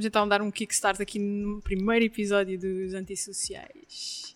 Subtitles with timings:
[0.00, 4.34] vamos então dar um kickstart aqui no primeiro episódio dos Antissociais.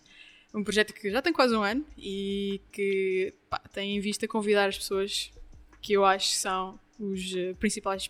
[0.53, 4.69] Um projeto que já tem quase um ano e que pá, tem em vista convidar
[4.69, 5.31] as pessoas
[5.81, 8.07] que eu acho que são os uh, principais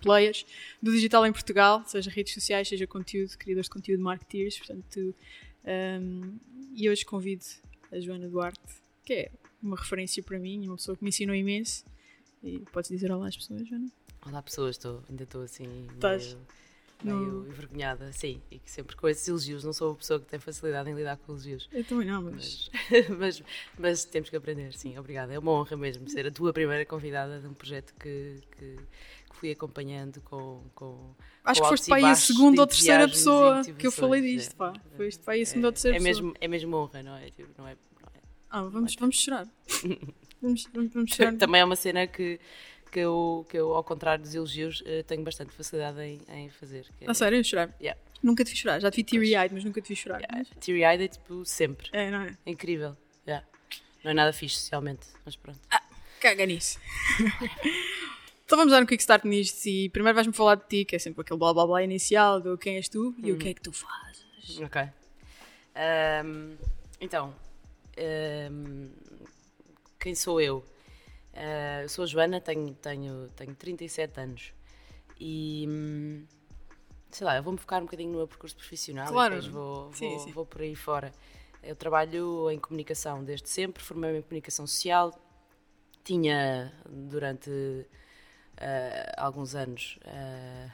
[0.00, 0.46] players
[0.82, 4.56] do digital em Portugal, seja redes sociais, seja conteúdo, criadores de conteúdo, marketeers.
[4.56, 5.14] Portanto,
[6.00, 6.38] um,
[6.74, 7.44] e hoje convido
[7.92, 8.58] a Joana Duarte,
[9.04, 9.30] que é
[9.62, 11.84] uma referência para mim, uma pessoa que me ensinou imenso.
[12.42, 13.97] E podes dizer olá às pessoas, Joana?
[14.30, 16.38] Olá pessoas, estou, ainda estou assim meio,
[17.02, 20.38] meio envergonhada, sim, e que sempre com esses elogios, não sou uma pessoa que tem
[20.38, 21.66] facilidade em lidar com elogios.
[21.72, 22.70] Eu também não, mas...
[22.90, 23.42] Mas, mas,
[23.78, 25.32] mas temos que aprender, sim, obrigada.
[25.32, 28.76] É uma honra mesmo ser a tua primeira convidada de um projeto que, que,
[29.30, 30.62] que fui acompanhando com...
[30.74, 34.20] com Acho com que foste para aí a segunda ou terceira pessoa que eu falei
[34.20, 34.74] disto, é, pá.
[34.94, 36.22] Foste para aí a segunda ou terceira é, pessoa.
[36.22, 37.30] Mesmo, é mesmo honra, não é?
[37.30, 38.18] Tipo, não é, não é
[38.50, 39.46] ah, vamos, vamos chorar.
[40.42, 41.34] vamos, vamos chorar.
[41.36, 42.38] Também é uma cena que
[42.88, 46.86] que eu, que eu ao contrário dos elogios, eh, tenho bastante facilidade em, em fazer.
[47.00, 47.10] É...
[47.10, 47.42] A sério?
[47.44, 47.74] Chorar?
[47.80, 48.00] Yeah.
[48.22, 48.80] Nunca te vi chorar.
[48.80, 50.20] Já te vi teary-eyed, mas nunca te vi chorar.
[50.20, 50.44] Yeah.
[50.60, 51.88] Teary-eyed é tipo sempre.
[51.92, 52.36] É, não é?
[52.44, 52.96] é incrível.
[53.26, 53.46] Yeah.
[54.02, 55.60] Não é nada fixe socialmente, mas pronto.
[55.70, 55.82] Ah,
[56.20, 56.78] caga nisso.
[58.44, 60.98] então vamos dar um quick start nisto e primeiro vais-me falar de ti, que é
[60.98, 63.60] sempre aquele blá blá blá inicial do quem és tu e o que é que
[63.60, 64.60] tu fazes.
[64.60, 64.82] Ok.
[66.24, 66.56] Um,
[67.00, 67.34] então,
[68.50, 68.88] um,
[69.98, 70.64] quem sou eu?
[71.38, 74.52] Uh, eu sou a Joana, tenho, tenho, tenho 37 anos
[75.20, 76.26] e hum,
[77.10, 79.34] sei lá, eu vou-me focar um bocadinho no meu percurso profissional claro.
[79.34, 80.32] e depois vou, sim, vou, sim.
[80.32, 81.12] vou por aí fora.
[81.62, 85.12] Eu trabalho em comunicação desde sempre, formei-me em comunicação social,
[86.02, 87.86] tinha durante uh,
[89.16, 90.72] alguns anos uh,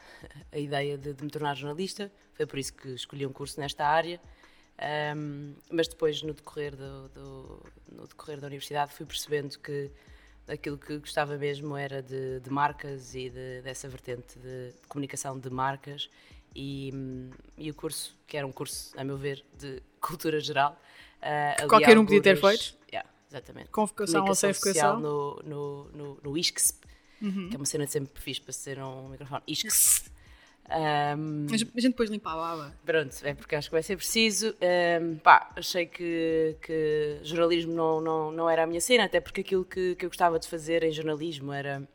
[0.51, 3.87] a ideia de, de, me tornar jornalista, foi por isso que escolhi um curso nesta
[3.87, 4.19] área.
[5.15, 9.91] Um, mas depois, no decorrer, do, do, no decorrer da universidade, fui percebendo que
[10.49, 15.51] aquilo que gostava mesmo era de, de marcas e de, dessa vertente de, comunicação de
[15.51, 16.09] marcas
[16.55, 16.93] e,
[17.59, 20.79] e, o curso, que era um curso, a meu ver, de cultura geral.
[21.21, 22.77] Uh, qualquer um podia ter feito?
[22.93, 23.71] Yeah, exatamente.
[23.71, 25.01] Com vocação ou sem vocação?
[25.01, 26.87] No, no, no, no ISCSP,
[27.23, 27.49] uhum.
[27.49, 29.43] que é uma cena que sempre fiz para ser um microfone.
[29.47, 30.14] ISCSP.
[30.67, 32.75] Um, a gente depois limpa a baba.
[32.85, 34.55] Pronto, é porque acho que vai ser preciso.
[35.01, 39.43] Um, pá, achei que, que jornalismo não, não, não era a minha cena, até porque
[39.43, 41.87] aquilo que, que eu gostava de fazer em jornalismo era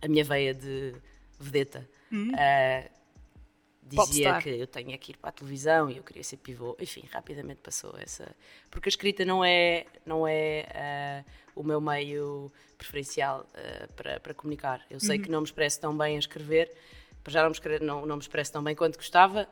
[0.00, 0.94] a minha veia de
[1.38, 1.88] vedeta.
[2.10, 2.30] Uhum.
[2.30, 3.02] Uh,
[3.82, 6.76] dizia que eu tinha que ir para a televisão e eu queria ser pivô.
[6.80, 8.34] Enfim, rapidamente passou essa.
[8.70, 11.24] Porque a escrita não é, não é
[11.56, 14.86] uh, o meu meio preferencial uh, para, para comunicar.
[14.88, 15.22] Eu sei uhum.
[15.24, 16.72] que não me expresso tão bem a escrever
[17.22, 19.48] para já não me, não, não me expresso tão bem quanto gostava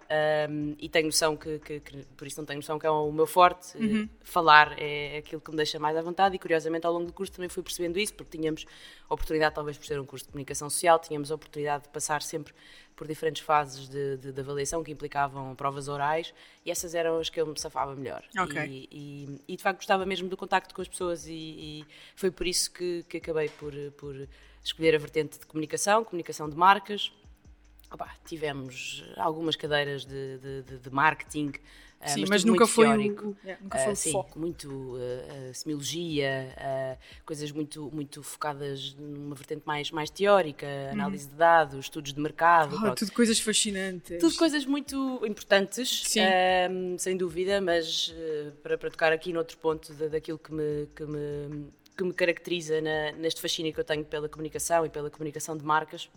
[0.50, 3.12] um, e tenho noção que, que, que, por isso não tenho noção que é o
[3.12, 4.08] meu forte, uhum.
[4.22, 7.32] falar é aquilo que me deixa mais à vontade e curiosamente ao longo do curso
[7.32, 8.66] também fui percebendo isso porque tínhamos
[9.08, 12.53] oportunidade, talvez por ser um curso de comunicação social, tínhamos a oportunidade de passar sempre
[12.97, 16.34] por diferentes fases de, de, de avaliação que implicavam provas orais
[16.66, 18.66] e essas eram as que eu me safava melhor okay.
[18.66, 22.31] e, e, e, de facto gostava mesmo do contacto com as pessoas e, e foi
[22.31, 24.28] por isso que, que acabei por, por
[24.62, 27.12] escolher a vertente de comunicação, comunicação de marcas
[27.90, 31.52] Opa, tivemos algumas cadeiras de, de, de marketing,
[32.00, 34.38] eh, sim, mas, mas nunca, foi o, é, nunca foi uh, o sim, foco.
[34.38, 40.92] Muito uh, semiologia, uh, coisas muito, muito focadas numa vertente mais, mais teórica, uhum.
[40.92, 42.74] análise de dados, estudos de mercado.
[42.82, 44.18] Oh, tudo coisas fascinantes.
[44.18, 48.14] Tudo coisas muito importantes, ehm, sem dúvida, mas
[48.62, 52.80] para, para tocar aqui noutro ponto de, daquilo que me, que me, que me caracteriza
[52.80, 56.08] na, neste fascínio que eu tenho pela comunicação e pela comunicação de marcas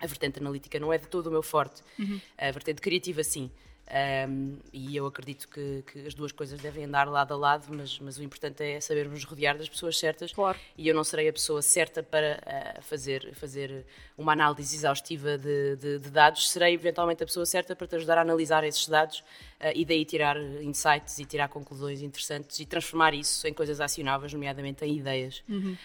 [0.00, 1.82] a vertente analítica não é de todo o meu forte.
[1.98, 2.20] Uhum.
[2.36, 3.50] A vertente criativa, sim.
[3.90, 7.98] Um, e eu acredito que, que, as duas coisas devem andar lado a lado, mas,
[8.00, 10.30] mas o importante é sabermos rodear das pessoas certas.
[10.30, 10.58] Claro.
[10.76, 12.38] E eu não serei a pessoa certa para
[12.78, 13.86] uh, fazer, fazer
[14.16, 18.18] uma análise exaustiva de, de, de, dados, serei eventualmente a pessoa certa para te ajudar
[18.18, 23.14] a analisar esses dados uh, e daí tirar insights e tirar conclusões interessantes e transformar
[23.14, 25.42] isso em coisas acionáveis, nomeadamente em ideias.
[25.48, 25.76] Uhum.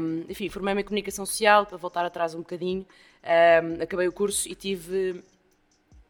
[0.00, 2.86] Um, enfim, formei-me em comunicação social, para voltar atrás um bocadinho,
[3.22, 5.22] um, acabei o curso e tive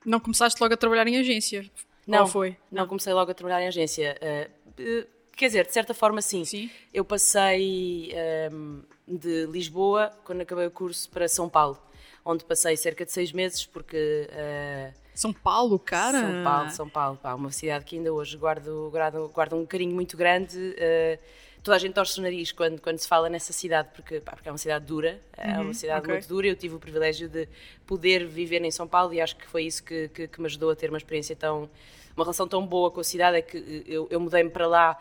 [0.04, 1.70] não começaste logo a trabalhar em agência?
[2.06, 2.56] Não, Ou foi?
[2.70, 4.16] Não, comecei logo a trabalhar em agência.
[4.20, 6.44] Uh, quer dizer, de certa forma, sim.
[6.44, 6.70] sim.
[6.92, 8.12] Eu passei
[8.52, 11.78] um, de Lisboa, quando acabei o curso, para São Paulo,
[12.24, 14.28] onde passei cerca de seis meses, porque.
[14.30, 16.20] Uh, São Paulo, cara?
[16.20, 19.94] São Paulo, São Paulo, pá, uma cidade que ainda hoje guardo, guardo, guardo um carinho
[19.94, 20.56] muito grande.
[20.58, 21.18] Uh,
[21.62, 24.48] toda a gente torce o nariz quando, quando se fala nessa cidade, porque, pá, porque
[24.48, 26.14] é uma cidade dura, é uhum, uma cidade okay.
[26.14, 26.46] muito dura.
[26.46, 27.48] Eu tive o privilégio de
[27.86, 30.70] poder viver em São Paulo e acho que foi isso que, que, que me ajudou
[30.70, 31.68] a ter uma experiência tão.
[32.16, 33.38] uma relação tão boa com a cidade.
[33.38, 34.98] É que eu, eu mudei-me para lá,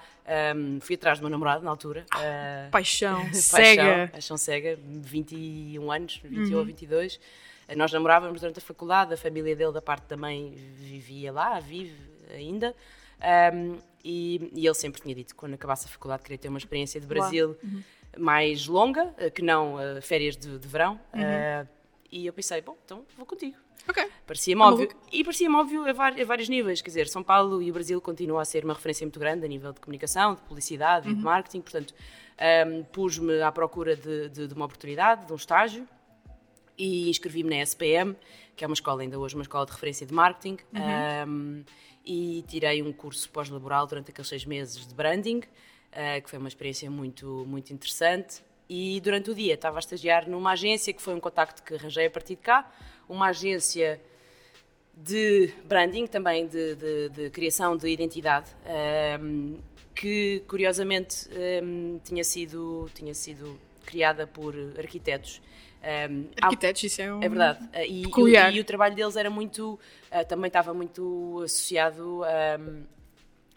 [0.56, 2.06] um, fui atrás do meu namorado na altura.
[2.14, 4.10] Uh, paixão, cega.
[4.12, 6.60] Paixão cega, 21 anos, 21 uhum.
[6.60, 7.20] ou 22.
[7.78, 11.96] Nós namorávamos durante a faculdade, a família dele, da parte da mãe, vivia lá, vive
[12.34, 12.76] ainda.
[13.54, 16.58] Um, e, e, ele sempre tinha dito que quando acabasse a faculdade queria ter uma
[16.58, 17.84] experiência de Brasil uhum.
[18.18, 21.00] mais longa, que não uh, férias de, de verão.
[21.14, 21.22] Uhum.
[21.22, 21.68] Uh,
[22.12, 23.56] e eu pensei, bom, então vou contigo.
[23.88, 24.08] Ok.
[24.26, 24.90] Parecia-me óbvio.
[25.12, 26.82] E parecia-me óbvio a, a, vários níveis.
[26.82, 29.48] Quer dizer, São Paulo e o Brasil continuam a ser uma referência muito grande a
[29.48, 31.14] nível de comunicação, de publicidade uhum.
[31.14, 31.62] e de marketing.
[31.62, 31.94] Portanto,
[32.68, 35.88] um, pus-me à procura de, de, de, uma oportunidade, de um estágio.
[36.78, 38.16] E inscrevi-me na SPM,
[38.56, 40.58] que é uma escola, ainda hoje, uma escola de referência de marketing.
[40.74, 41.30] Uhum.
[41.30, 41.66] Um,
[42.06, 46.48] e tirei um curso pós-laboral durante aqueles seis meses de branding, uh, que foi uma
[46.48, 48.42] experiência muito, muito interessante.
[48.70, 52.06] E durante o dia estava a estagiar numa agência, que foi um contacto que arranjei
[52.06, 52.72] a partir de cá,
[53.08, 54.00] uma agência
[54.96, 58.50] de branding, também de, de, de criação de identidade,
[59.22, 59.58] um,
[59.96, 61.28] que curiosamente
[61.64, 65.42] um, tinha, sido, tinha sido criada por arquitetos.
[65.82, 67.24] Um, arquitetos, isso é um.
[67.24, 67.64] É verdade.
[67.64, 69.80] Uh, e, e, e, o trabalho deles era muito.
[70.12, 72.60] Uh, também estava muito associado a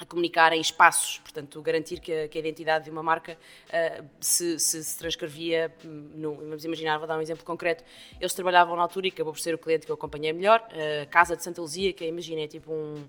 [0.02, 3.38] a comunicar em espaços, portanto, garantir que a, que a identidade de uma marca
[3.69, 7.84] uh, se, se, se, transcrevia, hum, no, vamos imaginar, vou dar um exemplo concreto,
[8.20, 10.66] eles trabalhavam na altura e acabou por ser o cliente que eu acompanhei melhor,
[11.02, 13.04] a Casa de Santa Luzia, que imagina, é tipo um,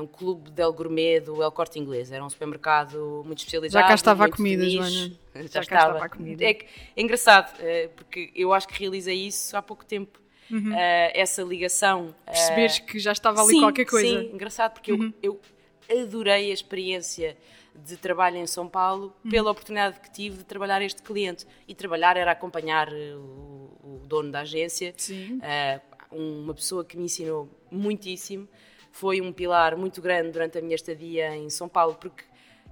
[0.00, 3.82] um clube del gourmet do El Corte Inglês, era um supermercado muito especializado.
[3.82, 4.90] Já cá estava a comida, Joana.
[5.34, 6.04] Já, Já cá estava.
[6.04, 6.44] a comida.
[6.44, 6.50] É,
[6.96, 10.18] é engraçado, uh, porque eu acho que realizei isso há pouco tempo.
[10.50, 10.72] Uhum.
[11.12, 12.14] essa ligação.
[12.24, 14.08] Perceberes que já estava ali sim, qualquer coisa.
[14.08, 15.12] Sim, engraçado, porque uhum.
[15.22, 15.38] eu,
[15.86, 17.36] eu adorei a experiência
[17.84, 19.30] de trabalho em São Paulo uhum.
[19.30, 21.46] pela oportunidade que tive de trabalhar este cliente.
[21.66, 27.48] E trabalhar era acompanhar o, o dono da agência, uh, uma pessoa que me ensinou
[27.70, 28.48] muitíssimo.
[28.90, 32.24] Foi um pilar muito grande durante a minha estadia em São Paulo, porque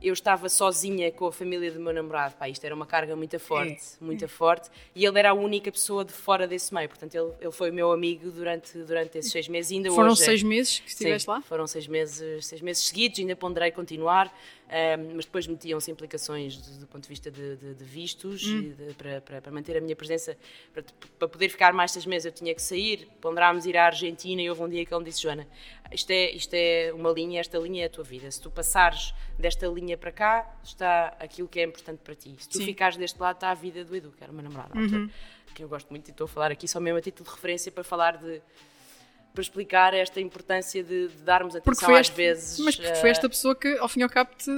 [0.02, 2.34] eu estava sozinha com a família do meu namorado.
[2.36, 4.04] Pá, isto era uma carga muito forte, é.
[4.04, 4.28] muito é.
[4.28, 4.68] forte.
[4.94, 6.88] E ele era a única pessoa de fora desse meio.
[6.88, 9.72] Portanto, ele, ele foi meu amigo durante, durante esses seis meses.
[9.72, 11.40] ainda foram hoje, seis meses que estiveste sim, lá?
[11.40, 13.18] Foram seis meses, seis meses seguidos.
[13.18, 14.32] Ainda ponderei continuar.
[14.66, 18.72] Um, mas depois metiam-se implicações do, do, ponto de vista de, de, de vistos hum.
[18.72, 20.36] de, para, para, para, manter a minha presença.
[20.72, 20.82] Para,
[21.18, 23.08] para, poder ficar mais seis meses, eu tinha que sair.
[23.20, 25.46] Ponderámos ir à Argentina e houve um dia que ele me disse: Joana,
[25.92, 28.28] isto é, isto é uma linha, esta linha é a tua vida.
[28.28, 32.34] Se tu passares desta linha para cá, está aquilo que é importante para ti.
[32.38, 32.64] Se tu Sim.
[32.64, 35.08] ficares deste lado, está a vida do Edu, que era o meu namorado, uhum.
[35.54, 37.70] que eu gosto muito e estou a falar aqui só mesmo a título de referência
[37.70, 38.42] para falar de
[39.36, 42.58] para explicar esta importância de, de darmos atenção às este, vezes.
[42.60, 44.50] Mas porque foi esta pessoa que, ao fim e ao cabo, te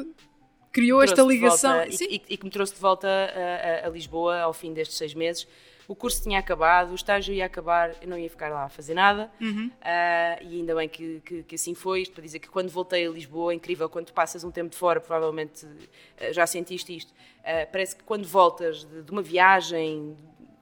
[0.70, 1.84] criou esta ligação.
[1.84, 4.96] E, e, e, que me trouxe de volta a, a, a, Lisboa ao fim destes
[4.96, 5.48] seis meses.
[5.88, 8.94] O curso tinha acabado, o estágio ia acabar, eu não ia ficar lá a fazer
[8.94, 9.32] nada.
[9.40, 9.68] Uhum.
[9.68, 12.02] Uh, e ainda bem que, que, que, assim foi.
[12.02, 14.76] Isto para dizer que quando voltei a Lisboa, é incrível, quando passas um tempo de
[14.76, 17.10] fora, provavelmente uh, já sentiste isto.
[17.10, 20.14] Uh, parece que quando voltas de, de uma viagem,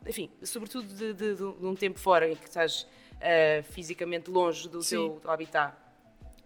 [0.07, 2.87] enfim, sobretudo de, de, de, um tempo fora, em que estás
[3.17, 5.19] uh, fisicamente longe do Sim.
[5.21, 5.75] teu habitat.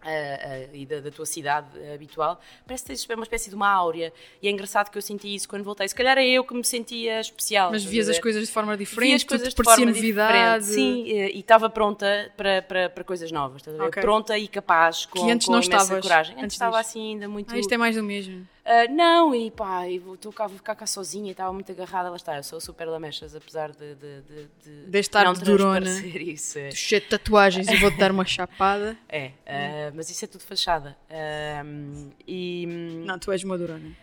[0.01, 3.69] Uh, uh, e da, da, tua cidade habitual, parece que tens uma espécie de uma
[3.69, 4.11] áurea.
[4.41, 5.87] E é engraçado que eu senti isso quando voltei.
[5.87, 7.69] Se calhar é eu que me sentia especial.
[7.69, 10.65] Mas vias as coisas de forma diferente, as coisas de forma novidade.
[10.65, 13.61] Sim, e estava pronta para, para, para coisas novas.
[13.61, 14.01] Okay.
[14.01, 16.01] Pronta e capaz, com, que antes com não estavas.
[16.01, 16.33] coragem.
[16.33, 17.53] Antes, antes estava assim ainda muito.
[17.53, 18.47] Ah, isto é mais do mesmo.
[18.63, 22.15] Uh, não, e pá, estou cá, vou ficar cá sozinha e estava muito agarrada, lá
[22.15, 26.59] está, eu sou super lamechas, apesar de, de, de, de, de estar não durona, isso.
[26.59, 26.69] É.
[26.69, 28.97] cheio de tatuagens e vou-te dar uma chapada.
[29.09, 30.95] É, uh, mas isso é tudo fachada.
[31.09, 32.65] Uh, e,
[33.05, 33.95] não, tu és uma durona.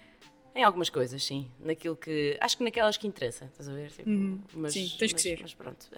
[0.54, 1.48] Em algumas coisas, sim.
[1.60, 2.36] Naquilo que.
[2.40, 3.90] Acho que naquelas que interessa, estás a ver?
[3.90, 4.40] Tipo, uhum.
[4.54, 5.38] mas, sim, tens mas, que ser.
[5.40, 5.88] Mas pronto.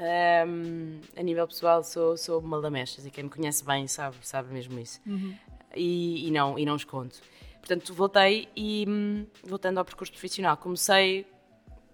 [0.46, 4.52] Um, a nível pessoal, sou, sou uma lamechas e quem me conhece bem sabe, sabe
[4.52, 5.00] mesmo isso.
[5.06, 5.34] Uhum.
[5.74, 7.14] E, e, não, e não escondo.
[7.60, 11.26] Portanto, voltei e, hum, voltando ao percurso profissional, comecei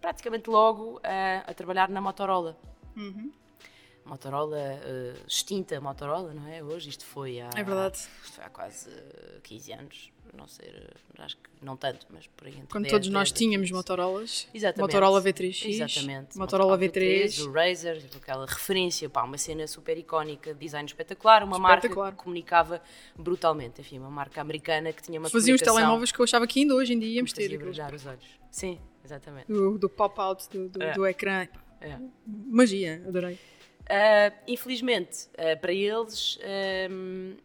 [0.00, 2.56] praticamente logo a, a trabalhar na Motorola.
[2.96, 3.32] Uhum.
[4.04, 6.62] Motorola, uh, extinta Motorola, não é?
[6.62, 7.99] Hoje isto foi há, é verdade.
[7.99, 8.90] foi há quase
[9.42, 10.73] 15 anos, não sei,
[11.18, 12.54] acho que não tanto, mas por aí.
[12.71, 14.49] Quando 10, todos 10, nós 10, tínhamos Motorolas.
[14.54, 14.80] Exatamente.
[14.80, 15.68] Motorola V3X.
[15.68, 16.38] Exatamente.
[16.38, 17.25] Motorola, Motorola V3.
[17.25, 17.47] V3.
[17.47, 22.04] O Razer, aquela referência, pá, uma cena super icónica, design espetacular, uma espetacular.
[22.04, 22.83] marca que comunicava
[23.16, 26.61] brutalmente, enfim, uma marca americana que tinha uma Faziam os telemóveis que eu achava que
[26.61, 27.56] ainda hoje em dia íamos ter.
[27.56, 28.25] brilhar os olhos.
[28.50, 29.47] Sim, exatamente.
[29.47, 30.92] Do, do pop-out do, do, é.
[30.95, 31.47] do, ecrã.
[31.80, 31.99] É.
[32.26, 33.35] Magia, adorei.
[33.35, 36.38] Uh, infelizmente, uh, para eles,
[36.90, 37.37] um,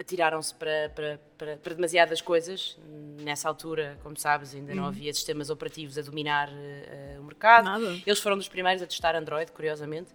[0.00, 2.78] atiraram-se para, para, para, para, demasiadas coisas.
[3.22, 4.88] Nessa altura, como sabes, ainda não uhum.
[4.88, 7.64] havia sistemas operativos a dominar uh, o mercado.
[7.66, 8.00] Nada.
[8.06, 10.10] Eles foram dos primeiros a testar Android, curiosamente,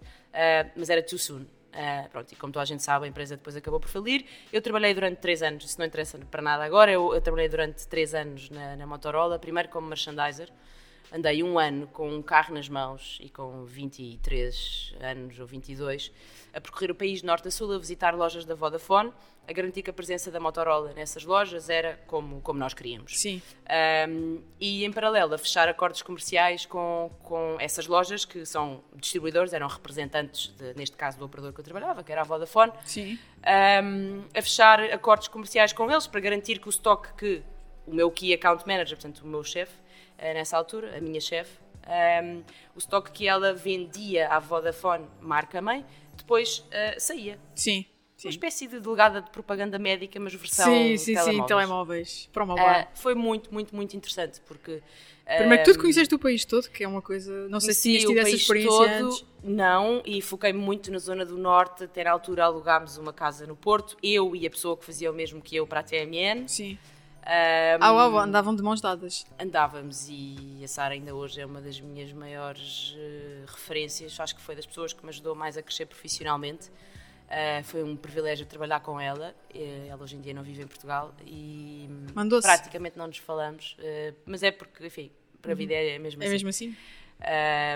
[0.76, 1.46] mas era too soon.
[1.76, 4.24] Uh, pronto, e como toda a gente sabe, a empresa depois acabou por falir.
[4.50, 7.86] Eu trabalhei durante três anos, isso não interessa para nada agora, eu, eu trabalhei durante
[7.86, 10.48] três anos na, na, Motorola, primeiro como merchandiser,
[11.12, 16.12] andei um ano com um carro nas mãos e com 23 anos ou 22
[16.56, 19.12] a percorrer o país de norte a sul a visitar lojas da Vodafone,
[19.46, 23.20] a garantir que a presença da Motorola nessas lojas era como, como nós queríamos.
[23.20, 23.42] Sim.
[24.08, 29.52] Um, e em paralelo a fechar acordos comerciais com, com essas lojas que são distribuidores,
[29.52, 32.72] eram representantes, de, neste caso, do operador que eu trabalhava, que era a Vodafone.
[32.86, 33.18] Sim.
[33.84, 37.42] Um, a fechar acordos comerciais com eles para garantir que o estoque que
[37.86, 39.74] o meu Key Account Manager, portanto o meu chefe,
[40.18, 42.42] nessa altura, a minha chefe, um,
[42.74, 45.84] o estoque que ela vendia à Vodafone, marca-mãe,
[46.16, 47.38] depois uh, saía.
[47.54, 47.84] Sim.
[48.24, 51.36] Uma espécie de delegada de propaganda médica, mas versão Sim, sim, telemóveis.
[51.36, 52.30] sim, telemóveis.
[52.32, 52.66] Para o mobile.
[52.66, 54.82] Uh, foi muito, muito, muito interessante, porque...
[55.24, 57.48] Primeiro que tudo um, conheceste o país todo, que é uma coisa.
[57.48, 59.24] Não sei se tinhas tido essa experiência todo, antes.
[59.42, 61.82] Não, e foquei muito na zona do norte.
[61.82, 65.14] Até na altura alugámos uma casa no Porto, eu e a pessoa que fazia o
[65.14, 66.46] mesmo que eu para a TMN.
[66.46, 66.78] Sim.
[67.26, 69.26] Um, Ah, uau, andavam de mãos dadas.
[69.38, 74.18] andávamos e a Sara ainda hoje é uma das minhas maiores eh, referências.
[74.20, 76.70] Acho que foi das pessoas que me ajudou mais a crescer profissionalmente.
[77.28, 79.34] Eh, foi um privilégio trabalhar com ela.
[79.52, 81.88] Eh, ela hoje em dia não vive em Portugal e
[82.42, 83.76] praticamente não nos falamos.
[83.80, 85.10] eh, mas é porque, enfim,
[85.42, 86.32] para a vida é mesmo É assim.
[86.32, 86.76] mesmo assim?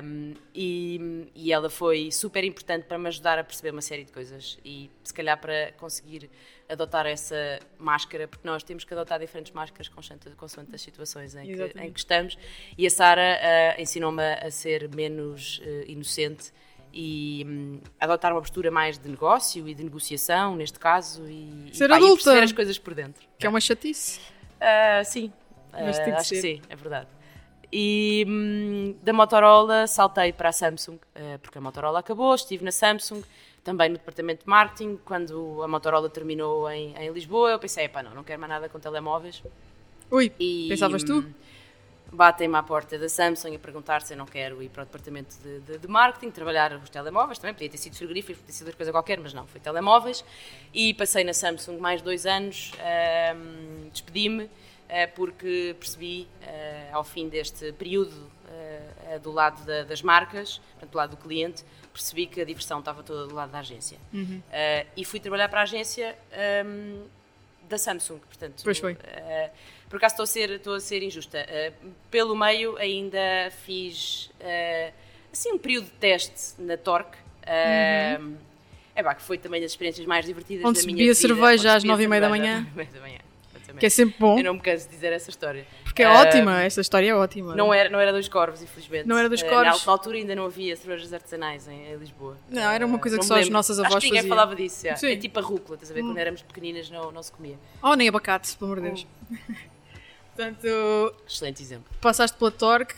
[0.05, 4.13] Um, e, e ela foi super importante para me ajudar a perceber uma série de
[4.13, 6.31] coisas e se calhar para conseguir
[6.71, 11.47] adotar essa máscara, porque nós temos que adotar diferentes máscaras consoante, consoante as situações em
[11.47, 12.39] que, em que estamos.
[12.79, 16.53] E a Sara ah, ensinou-me a ser menos eh, inocente
[16.93, 21.87] e hum, adotar uma postura mais de negócio e de negociação, neste caso, e, Ser
[21.87, 22.25] e, pá, e adulta.
[22.25, 23.27] perceber as coisas por dentro.
[23.39, 24.21] Que é uma chatice.
[24.61, 25.33] Ah, sim,
[25.73, 26.57] Mas tem acho que ser.
[26.57, 27.09] sim, é verdade.
[27.73, 30.99] E hum, da Motorola saltei para a Samsung,
[31.41, 33.23] porque a Motorola acabou, estive na Samsung,
[33.65, 34.99] também no departamento de marketing.
[35.05, 38.69] Quando a Motorola terminou em, em Lisboa, eu pensei, pá, não, não quero mais nada
[38.69, 39.43] com telemóveis.
[40.11, 41.19] Ui, E, pensavas tu?
[41.19, 41.33] hum,
[42.13, 45.37] Batem-me à porta da Samsung a perguntar se eu não quero ir para o departamento
[45.45, 48.67] de, de- de marketing, trabalhar os telemóveis também, podia ter sido frigoríficos, podia ter sido
[48.67, 50.25] outra coisa qualquer, mas não, foi telemóveis.
[50.75, 54.51] E passei na Samsung mais dois anos, ahm, despedi-me,
[54.89, 58.13] ah, porque percebi, ah, ao fim deste período
[58.49, 63.03] ah, do lado da- das marcas, do lado do cliente, percebi que a diversão estava
[63.03, 63.99] toda do lado da agência.
[64.13, 64.41] Uhum.
[64.53, 67.03] Ah, e fui trabalhar para a agência ahm,
[67.69, 68.63] da Samsung, portanto.
[68.65, 68.97] Pois foi.
[69.05, 69.51] ah,
[69.89, 71.47] por acaso estou a ser, estou a ser injusta.
[71.49, 71.73] Ah,
[72.11, 73.19] pelo meio ainda
[73.65, 74.31] fiz
[75.33, 77.17] assim um período de teste na Torque.
[77.47, 78.21] ah,
[78.95, 80.71] É pá, que foi também das experiências mais divertidas Uhum.
[80.71, 81.15] Onde da minha vida.
[81.15, 82.57] cerveja onde se às bebia cerveja manhã.
[82.59, 83.21] às nove e meia da manhã.
[83.79, 84.37] Que é sempre bom.
[84.39, 85.65] Eu não me canso de dizer essa história.
[85.91, 87.55] Porque é Ah, ótima, esta história é ótima.
[87.57, 89.09] Não era, não era dos Corvos, infelizmente.
[89.09, 89.85] Não era dos Ah, Corvos.
[89.85, 92.37] Na altura ainda não havia cervejas artesanais em, em Lisboa.
[92.49, 94.37] Não, era uma coisa Ah, que só as nossas Acho avós que ninguém faziam.
[94.37, 94.87] falava disso.
[94.87, 94.95] já.
[94.97, 95.11] Sim.
[95.13, 96.03] É tipo a rúcula, estás a ver?
[96.03, 97.59] Quando éramos pequeninas não, não se comia.
[97.83, 99.07] Oh, nem abacate, pelo amor de Deus.
[100.37, 101.91] Portanto, Excelente exemplo.
[102.01, 102.95] passaste pela Torque,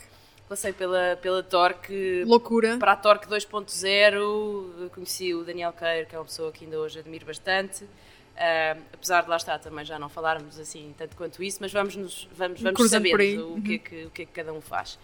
[0.47, 2.77] Passei pela, pela Torque loucura.
[2.77, 6.99] para a Torque 2.0, conheci o Daniel Queiro, que é uma pessoa que ainda hoje
[6.99, 7.85] admiro bastante.
[8.35, 11.95] Ah, apesar de lá estar também já não falarmos assim tanto quanto isso, mas vamos,
[11.95, 14.97] nos, vamos, vamos sabendo o que, é que, o que é que cada um faz.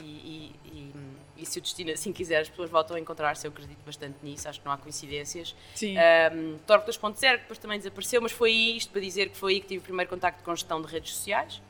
[0.00, 0.92] E, e- e-
[1.40, 4.48] e se o destino assim quiser, as pessoas voltam a encontrar-se, eu acredito bastante nisso,
[4.48, 5.54] acho que não há coincidências.
[5.74, 5.94] Sim.
[6.34, 9.60] Um, Torque 2.0, que depois também desapareceu, mas foi isto para dizer que foi aí
[9.60, 11.62] que tive o primeiro contacto com gestão de redes sociais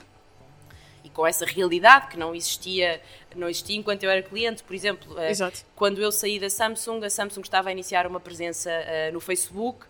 [1.05, 3.01] e com essa realidade que não existia,
[3.37, 4.63] não existia enquanto eu era cliente.
[4.63, 5.63] Por exemplo, eh, Exato.
[5.77, 9.85] quando eu saí da Samsung, a Samsung estava a iniciar uma presença eh, no Facebook,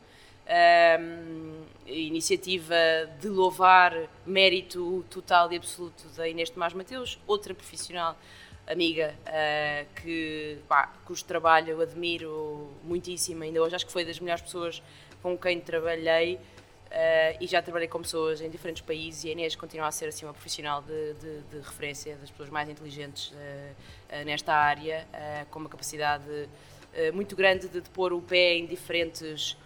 [0.49, 2.75] um, iniciativa
[3.21, 3.95] de louvar
[4.26, 8.17] mérito total e absoluto da Inês Tomás Mateus, outra profissional
[8.67, 14.21] amiga eh, que, pá, cujo trabalho eu admiro muitíssimo, ainda hoje acho que foi das
[14.21, 14.83] melhores pessoas
[15.23, 16.38] com quem trabalhei
[16.90, 20.09] eh, e já trabalhei com pessoas em diferentes países e a Inês continua a ser
[20.09, 23.33] assim uma profissional de, de- de referência das pessoas mais inteligentes
[24.11, 25.07] eh, nesta área,
[25.50, 26.25] com uma capacidade
[27.14, 29.57] muito grande de, de pôr o pé em diferentes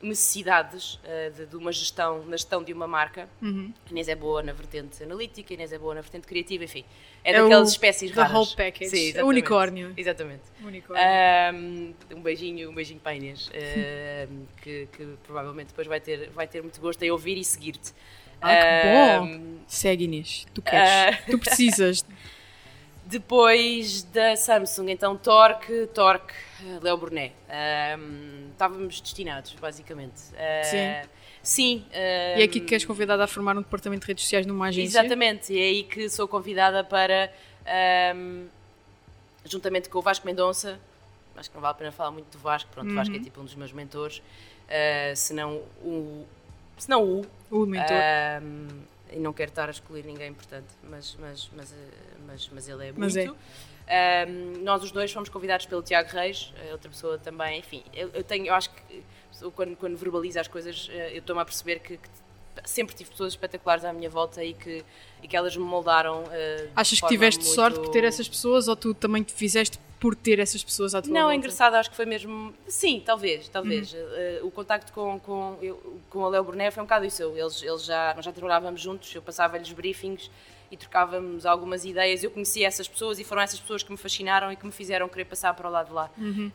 [0.00, 3.28] necessidades eh, de, de uma gestão, na gestão de uma marca.
[3.42, 3.72] Uhum.
[3.90, 6.84] Inês é boa na vertente analítica, Inês é boa na vertente criativa, enfim.
[7.24, 8.32] É, É daquelas o- espécies the raras.
[8.36, 8.90] whole package.
[8.90, 9.28] Sim, É o exatamente.
[9.28, 9.94] unicórnio.
[9.96, 10.42] Exatamente.
[10.62, 11.04] Unicórnio.
[12.14, 13.50] Um beijinho, um beijinho para a Inês,
[14.62, 17.92] que, que provavelmente depois vai ter, vai ter muito gosto em ouvir e seguir-te.
[18.40, 19.58] Ah, que bom.
[19.66, 20.46] Segue Inês.
[20.54, 20.88] Tu queres.
[20.88, 21.22] ah.
[21.28, 22.06] Tu precisas.
[23.12, 27.34] Depois da Samsung, então Torque, Torque, eh, Léo Burnet.
[27.48, 30.20] Ahm, estávamos destinados, basicamente.
[30.36, 31.08] Ah, Sim.
[31.42, 31.86] Sim.
[31.90, 34.98] E é aqui que queres convidada a formar um departamento de redes sociais numa agência.
[35.00, 37.32] Exatamente, e é aí que sou convidada para,
[37.64, 38.44] ahm,
[39.46, 40.78] juntamente com o Vasco Mendonça,
[41.34, 43.20] acho que não vale a pena falar muito do Vasco, pronto, o Vasco Uhum.
[43.20, 44.20] é tipo um dos meus mentores,
[44.68, 46.26] ah, se não o,
[46.76, 47.96] se não o, O mentor.
[47.96, 48.68] ahm,
[49.12, 51.74] e não quero estar a excluir ninguém, portanto, mas, mas, mas,
[52.26, 53.36] mas, mas ele é Mas muito.
[53.88, 58.10] Um, nós os dois fomos convidados pelo Tiago Reis, eh, outra pessoa também, enfim, eu,
[58.12, 59.02] eu tenho, eu acho que
[59.54, 62.08] quando, quando verbalizo as coisas, eh, eu estou-me a perceber que, que
[62.66, 64.84] sempre tive pessoas espetaculares à minha volta e que,
[65.22, 66.24] e que elas me moldaram.
[66.24, 69.78] uh, Achas que tiveste muito- sorte por ter essas pessoas ou tu também te fizeste
[70.00, 71.34] por ter essas pessoas à tua Não, volta?
[71.34, 72.54] é engraçado, acho que foi mesmo.
[72.66, 73.92] Sim, talvez, talvez.
[73.92, 73.98] Uhum.
[74.14, 77.20] Eh, o contacto com, com, eu, com o Léo Burné foi um bocado isso.
[77.22, 80.30] Eu- Eles, eles já, nós já trabalhávamos juntos, eu passava-lhes briefings
[80.70, 82.22] e trocávamos algumas ideias.
[82.22, 85.08] Eu conhecia essas pessoas e foram essas pessoas que me fascinaram e que me fizeram
[85.08, 86.10] querer passar para o lado de lá.
[86.18, 86.52] Uhum.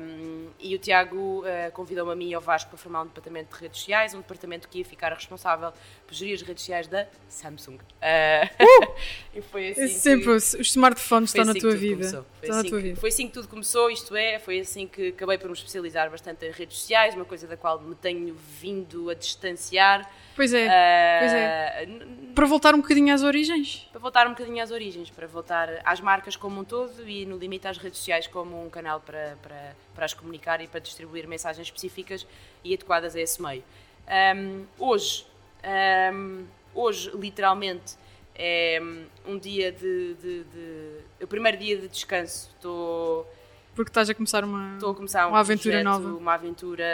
[0.00, 3.54] Um, e o Tiago uh, convidou-me a mim e ao Vasco para formar um departamento
[3.54, 5.72] de redes sociais, um departamento que ia ficar responsável
[6.06, 7.76] por gerir as redes sociais da Samsung.
[7.76, 8.92] Uh,
[9.34, 9.82] e foi assim.
[9.82, 11.96] É que- sempre, os os smartphones estão na assim que tua vida.
[11.96, 12.22] começou.
[12.22, 13.00] Foi Estão na assim tua que- vida.
[13.00, 16.46] Foi assim que tudo começou, isto é, foi assim que acabei por me especializar bastante
[16.46, 20.10] em redes sociais, uma coisa da qual me tenho vindo a distanciar.
[20.34, 21.84] Pois é, Ah, pois é.
[21.86, 23.86] n- Para voltar um bocadinho às origens.
[23.92, 27.36] Para voltar um bocadinho às origens, para voltar às marcas como um todo e, no
[27.36, 31.28] limite, às redes sociais como um canal para, para, para as comunicar e para distribuir
[31.28, 32.26] mensagens específicas
[32.64, 33.62] e adequadas a esse meio.
[34.08, 35.26] Ahm, hoje,
[35.62, 37.94] ahm, hoje, literalmente,
[38.34, 38.80] é
[39.26, 42.48] um dia de, de- de- o primeiro dia de descanso.
[42.56, 43.26] Estou
[43.74, 44.74] Porque estás a começar uma.
[44.74, 46.16] estou a começar um Uma aventura projeto, nova.
[46.18, 46.84] uma aventura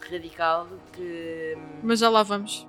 [0.00, 2.66] radical que Mas já lá vamos.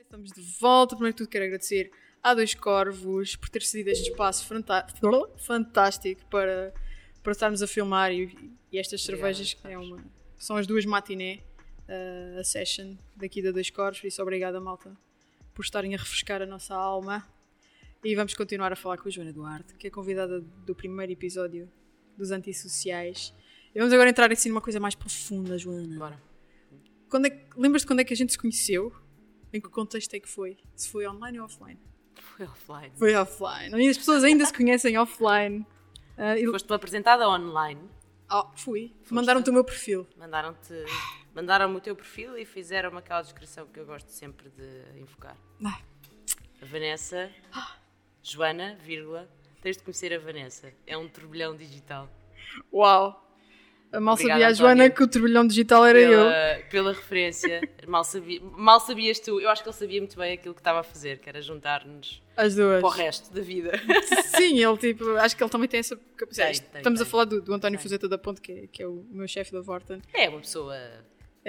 [0.00, 0.94] Estamos de volta.
[0.96, 1.90] Primeiro de tudo, quero agradecer
[2.22, 4.46] a Dois Corvos por ter cedido este espaço
[5.38, 6.72] fantástico para,
[7.22, 9.98] para estarmos a filmar e, e estas cervejas que é uma,
[10.36, 11.40] são as duas matiné,
[11.90, 14.00] uh, a session daqui da Dois Corvos.
[14.00, 14.96] Por isso, obrigada, malta,
[15.54, 17.26] por estarem a refrescar a nossa alma.
[18.02, 21.70] E vamos continuar a falar com a Joana Duarte, que é convidada do primeiro episódio
[22.16, 23.34] dos Antissociais.
[23.74, 25.98] E vamos agora entrar assim numa coisa mais profunda, Joana.
[25.98, 26.22] Bora.
[27.10, 28.92] Quando é que- Lembras-te quando é que a gente se conheceu?
[29.52, 30.56] Em que contexto é que foi?
[30.76, 31.78] Se foi online ou offline?
[32.14, 32.92] Foi offline.
[32.96, 33.84] Foi offline.
[33.84, 35.66] E as pessoas ainda se conhecem offline.
[36.16, 37.80] Ah, e- Foste-me apresentada online.
[38.32, 38.94] Oh, fui.
[39.10, 40.06] Mandaram-te o meu perfil.
[40.16, 40.72] Mandaram-te,
[41.34, 45.36] mandaram-me o teu perfil e fizeram-me aquela descrição que eu gosto sempre de invocar.
[45.64, 47.30] A Vanessa,
[48.22, 49.28] Joana, vírgula,
[49.62, 50.72] tens de conhecer a Vanessa.
[50.86, 52.08] É um turbilhão digital.
[52.72, 53.26] uau!
[53.92, 54.94] Mal Obrigada, sabia a Joana António.
[54.94, 56.10] que o turbilhão digital era eu.
[56.10, 59.40] Pela, pela referência, mal, sabia, mal sabias tu.
[59.40, 62.22] Eu acho que ele sabia muito bem aquilo que estava a fazer, que era juntar-nos
[62.36, 62.80] As duas.
[62.80, 63.72] para o resto da vida.
[64.36, 66.60] Sim, ele tipo, acho que ele também tem essa capacidade.
[66.60, 67.82] Tem, tem, Estamos a falar do, do António Tem.
[67.82, 70.76] Fuzeta da Ponte, que é, que é o meu chefe da Vorten, É uma pessoa.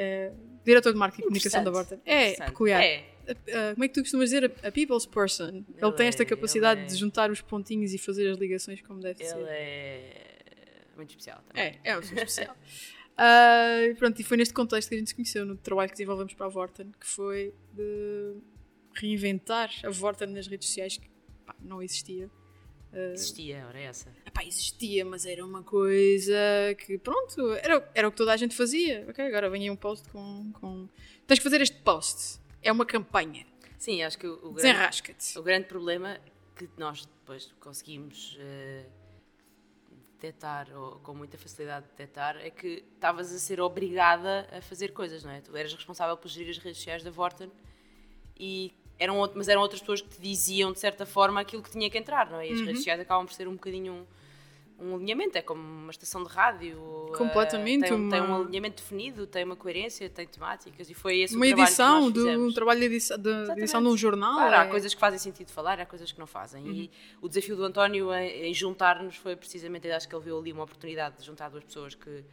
[0.02, 0.34] É,
[0.66, 2.00] diretor de marketing e comunicação da Vorten.
[2.06, 2.82] É peculiar.
[2.84, 3.06] É.
[3.54, 4.46] Ah, como é que tu costumas dizer?
[4.64, 5.48] A, a people's person.
[5.50, 8.38] Ele, Ele tem esta é- capacidade ele é- de juntar os pontinhos e fazer as
[8.38, 9.46] ligações como deve Ele ser.
[9.48, 11.64] é muito especial também.
[11.84, 12.56] É, é pessoa especial.
[13.20, 16.34] E pronto, e foi neste contexto que a gente se conheceu, no trabalho que desenvolvemos
[16.34, 18.34] para a Vorten, que foi de
[18.96, 21.08] reinventar a Vorten nas redes sociais, que
[21.46, 22.30] pá, não existia.
[22.94, 24.14] Existia, ora é essa.
[24.26, 26.36] Epá, existia, mas era uma coisa
[26.86, 29.06] que, pronto, era, era o que toda a gente fazia.
[29.10, 30.90] Ok, agora vem aí um post com, com.
[31.26, 32.40] Tens que fazer este post.
[32.62, 33.46] É uma campanha.
[33.78, 35.40] Sim, acho que o, o Desenrasca-te.
[35.40, 36.20] o grande problema
[36.56, 38.86] que nós depois conseguimos eh,
[40.22, 45.24] detectar, ou com muita facilidade detectar, é que estavas a ser obrigada a fazer coisas,
[45.24, 45.42] não é?
[45.42, 47.52] Tu eras responsável por gerir as redes sociais da Vorten
[48.40, 51.72] e eram, out- mas eram outras pessoas que te diziam, de certa forma, aquilo que
[51.72, 52.48] tinha que entrar, não é?
[52.50, 54.06] E as redes sociais acabam por ser um bocadinho um,
[54.92, 56.78] um alinhamento, é como uma estação de rádio.
[57.14, 60.94] eh, Completamente, tem, um- tem um uma- alinhamento definido, tem uma coerência, tem temáticas e
[60.94, 63.82] foi esse Uma o trabalho edição, que nós de, um trabalho de edição de, edição
[63.84, 64.34] de um jornal.
[64.36, 66.66] Claro, há é- coisas que fazem sentido falar, há coisas que não fazem.
[66.68, 66.90] E Uhum.
[67.24, 70.64] o desafio do António em, em juntar-nos foi precisamente, acho que ele viu ali uma
[70.64, 72.24] oportunidade de juntar duas pessoas que,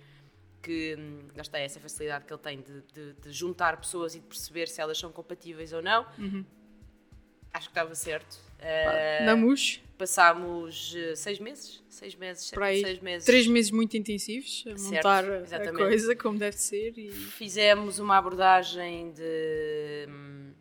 [0.63, 4.21] que hum, lá está, essa facilidade que ele tem de, de- de juntar pessoas e
[4.21, 6.07] de perceber se elas são compatíveis ou não.
[6.19, 6.45] Uhum.
[7.53, 8.39] Acho que estava certo.
[9.25, 13.27] Damos passámos eh, seis meses, seis meses, aí seis meses.
[13.27, 15.77] três meses muito intensivos a Certo, montar a- a exatamente.
[15.77, 16.97] coisa como deve ser.
[16.99, 17.11] E...
[17.11, 20.07] Fizemos uma abordagem de.
[20.09, 20.53] hum,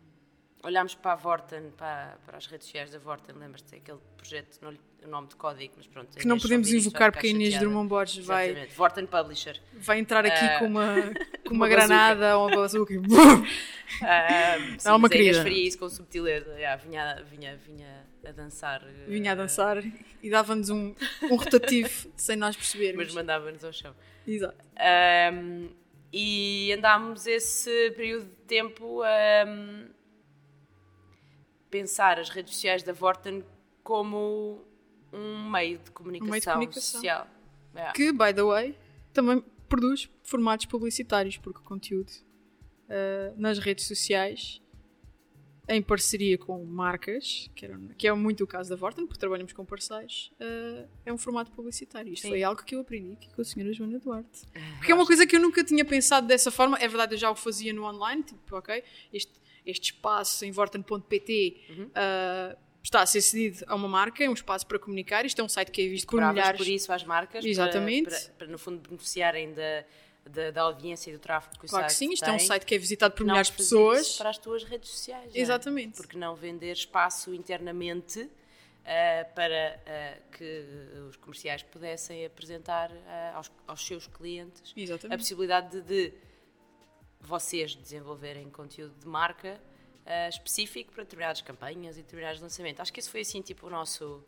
[0.64, 4.70] olhámos para a Vorten, para, para as redes sociais da Vorten, lembras-te daquele projeto, não
[4.72, 6.16] lhe- o nome de código, mas pronto.
[6.16, 9.60] Que não podemos invocar porque a Inês Drummond Borges vai, Exatamente, Vorten Publisher.
[9.74, 10.94] vai entrar aqui Ah, com uma,
[11.46, 12.92] com uma uma granada ou uma bazuca.
[12.94, 14.58] sim, É
[14.90, 15.42] uma mas a Inês querida.
[15.42, 18.82] faria isso com subtileza, yeah, vinha, vinha, vinha a dançar.
[18.86, 19.82] eh, Vinha a dançar
[20.22, 23.06] e dava-nos um, um rotativo sem nós percebermos.
[23.06, 23.94] Mas mandava-nos ao chão.
[24.26, 24.56] Exato.
[25.32, 25.70] Um,
[26.12, 29.88] e andámos esse período de tempo a um,
[31.70, 33.44] pensar as redes sociais da Vorten
[33.82, 34.64] como
[35.12, 37.00] um meio de comunicação, Um meio de comunicação.
[37.00, 37.26] social.
[37.74, 37.92] Yeah.
[37.92, 38.74] Que, by the way,
[39.12, 42.10] também produz formatos publicitários, porque o conteúdo
[42.88, 44.60] uh, nas redes sociais,
[45.68, 49.52] em parceria com marcas, que, era, que é muito o caso da Vorten, porque trabalhamos
[49.52, 52.10] com parceiros, uh, é um formato publicitário.
[52.12, 52.28] Isto Sim.
[52.30, 54.46] foi algo que eu aprendi aqui com a senhora Joana Duarte.
[54.78, 56.78] Porque é uma coisa que eu nunca tinha pensado dessa forma.
[56.78, 59.32] É verdade, eu já o fazia no online, tipo, ok, este,
[59.66, 61.84] este espaço em vorten.pt Uhum.
[61.84, 65.24] uh, está a ser cedido a uma marca, é um espaço para comunicar.
[65.24, 66.58] Isto é um site que é visto por milhares.
[66.58, 68.08] por isso às marcas para- Exatamente.
[68.10, 69.84] Para, para, no fundo beneficiarem da,
[70.26, 72.36] da, da audiência e do tráfego que o Claro que site sim, isto é um
[72.38, 72.46] tem.
[72.46, 74.16] site que é visitado por Não milhares de pessoas.
[74.16, 75.32] para as tuas redes sociais.
[75.32, 75.38] já.
[75.38, 75.96] Exatamente.
[75.96, 78.28] Porque não vender espaço internamente
[78.86, 80.64] ah, para ah, que
[81.10, 85.18] os comerciais pudessem apresentar ah, aos, aos seus clientes a Exatamente.
[85.18, 86.14] possibilidade de, de
[87.20, 89.60] vocês desenvolverem conteúdo de marca
[90.08, 92.80] ah, específico para determinadas campanhas e determinados lançamentos.
[92.80, 94.24] Acho que esse foi assim tipo o nosso.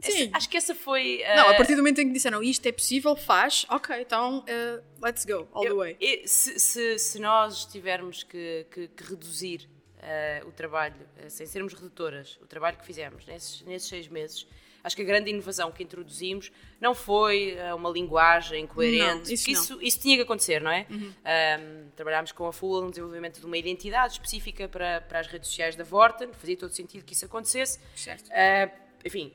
[0.00, 0.24] Sim.
[0.28, 1.22] Essa- acho que essa foi.
[1.36, 4.82] Não, a partir do momento em que disseram isto é possível, faz, ok, então uh,
[5.04, 5.96] let's go, all the Eu- way.
[6.00, 9.68] eu- se, se- se nós tivermos que, que- que reduzir
[10.04, 14.46] eh, o trabalho, eh, sem sermos redutoras, o trabalho que fizemos nesses, nesses seis meses,
[14.84, 19.46] acho que a grande inovação que introduzimos não foi eh, uma linguagem coerente, Não, isso.
[19.48, 19.52] Uhum.
[19.52, 20.86] isso, isso tinha que acontecer, não é?
[21.24, 25.48] Ahm, trabalhámos com a Full no desenvolvimento de uma identidade específica para, para as redes
[25.48, 27.78] sociais da Vorten, fazia todo sentido que isso acontecesse.
[27.94, 28.28] Certo.
[28.28, 28.70] Uh,
[29.04, 29.32] enfim,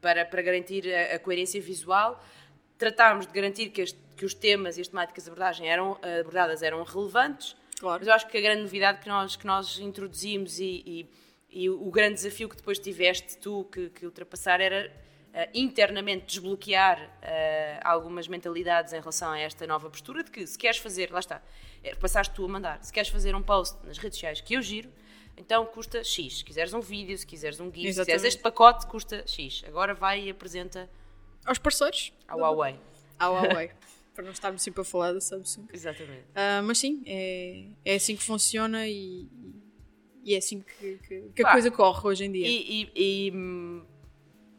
[0.00, 2.22] para, para garantir a, a coerência visual,
[2.78, 6.62] tratámos de garantir que, este- que os temas e as temáticas de abordagem eram, abordadas
[6.62, 7.98] eram relevantes, Claro.
[8.00, 11.10] mas eu acho que a grande novidade que nós, que nós introduzimos e, e-
[11.56, 14.92] e o grande desafio que depois tiveste tu que, que ultrapassar era
[15.32, 20.58] uh, internamente desbloquear uh, algumas mentalidades em relação a esta nova postura de que se
[20.58, 21.40] queres fazer, lá está,
[21.82, 24.60] é, passaste tu a mandar, se queres fazer um post nas redes sociais que eu
[24.60, 24.92] giro,
[25.34, 26.38] então custa X.
[26.38, 29.64] Se quiseres um vídeo, se quiseres um GIF, se quiseres este pacote, custa X.
[29.66, 30.90] Agora vai e apresenta
[31.46, 32.78] Aos parceiros, ao Huawei.
[33.18, 33.70] à Huawei,
[34.14, 35.68] para não estarmos sempre a falar da Samsung.
[35.72, 36.26] Exatamente.
[36.34, 39.26] Ah, mas sim, é, é assim que funciona e,
[40.26, 42.46] e é assim que, que- que a coisa corre hoje em dia.
[42.46, 43.82] E, e- e, hum,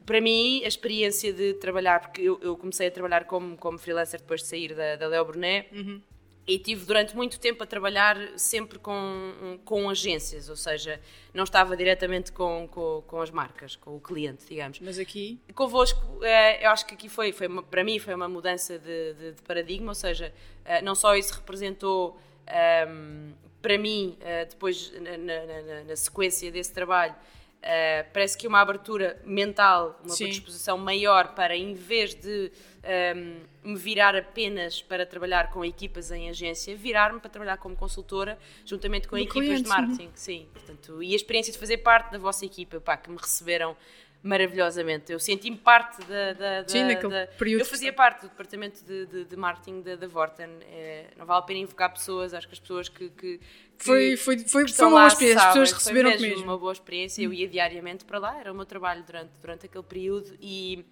[0.06, 4.20] para mim, a experiência de trabalhar, porque eu, eu comecei a trabalhar como, como freelancer
[4.22, 6.02] depois de sair da, da Leo Brunet Uhum.
[6.48, 11.02] e tive durante muito tempo a trabalhar sempre com, com agências, ou seja,
[11.34, 14.80] não estava diretamente com, com, com as marcas, com o cliente, digamos.
[14.80, 18.30] Mas aqui, Convosco, eh, eu acho que aqui foi, foi uma- para mim, foi uma
[18.30, 24.18] mudança de, de- de paradigma, ou seja, eh, não só isso representou ehm, para mim,
[24.22, 27.16] eh, depois na, na- na- na sequência desse trabalho,
[27.62, 30.26] eh, parece que uma abertura mental, uma Sim.
[30.26, 32.52] predisposição maior para, em vez de
[32.84, 38.38] ehm, me virar apenas para trabalhar com equipas em agência, virar-me para trabalhar como consultora,
[38.64, 40.10] juntamente com equipas de marketing.
[40.16, 43.76] Sim, portanto, e a experiência de fazer parte da vossa equipa, pá, que me receberam
[44.24, 45.12] maravilhosamente.
[45.12, 46.34] Eu senti-me parte da.
[46.34, 49.82] da, da Sim, naquele da- período Eu fazia parte do departamento de, de, de marketing
[49.82, 50.50] da, da Vorten.
[50.64, 53.10] É, não vale a pena invocar pessoas, acho que as pessoas que.
[53.10, 56.10] que, que foi, foi, foi, que foi uma boa experiência, as sabem, pessoas foi receberam
[56.12, 56.44] mesmo mesmo.
[56.46, 57.22] uma boa experiência.
[57.22, 60.84] Eu ia diariamente para lá, era o meu trabalho durante, durante aquele período e,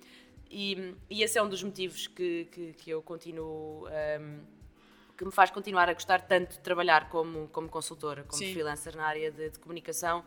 [0.50, 3.88] e, e esse é um dos motivos que, que, que eu continuo.
[4.20, 4.40] hum,
[5.18, 8.52] que me faz continuar a gostar tanto de trabalhar como, como consultora, como Sim.
[8.52, 10.26] freelancer na área de, de comunicação,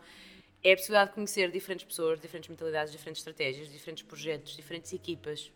[0.63, 5.51] é a possibilidade de conhecer diferentes pessoas, diferentes mentalidades, diferentes estratégias, diferentes projetos, diferentes equipas.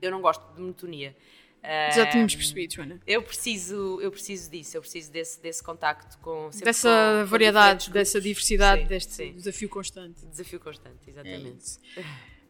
[0.00, 1.16] Eu não gosto de monotonia.
[1.62, 3.00] Já tínhamos percebido, Joana.
[3.06, 7.84] eu preciso, eu preciso disso, eu preciso desse, desse contacto com Dessa com- com variedade,
[7.84, 9.32] diferentes dessa diversidade, Sim, deste sim.
[9.34, 10.24] desafio constante.
[10.26, 11.58] desafio constante, É exatamente.
[11.62, 11.78] isso.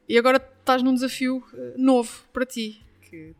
[0.09, 2.85] E agora estás num desafio eh, novo para ti.
[3.03, 3.35] Que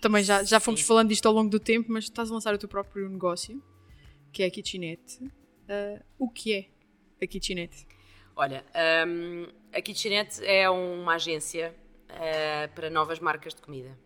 [0.00, 0.86] também já, já fomos Sim.
[0.86, 3.62] falando disto ao longo do tempo, mas estás a lançar o teu próprio negócio,
[4.32, 5.20] que é a Kitchenette.
[5.68, 6.66] Eh, o que é
[7.20, 7.86] a Kitchenette?
[8.36, 8.64] Olha,
[9.06, 11.74] hum, a Kitchenette é uma agência
[12.08, 13.98] eh, para novas marcas de comida.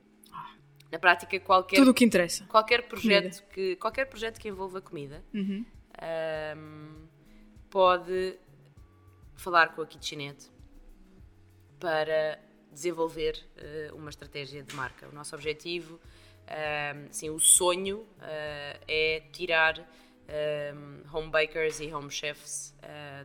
[0.90, 2.44] Na prática, qualquer, Tudo o que interessa.
[2.46, 5.64] qualquer, projeto que, qualquer projeto que envolva comida Uhum.
[6.56, 7.06] hum,
[7.70, 8.38] pode
[9.36, 10.50] falar com a Kitchenette
[11.80, 12.38] para
[12.70, 15.08] desenvolver eh, uma estratégia de marca.
[15.08, 15.98] O nosso objetivo,
[16.48, 19.74] hum, sim, o sonho eh, é tirar
[20.28, 23.24] hum, home bakers e home chefs, eh,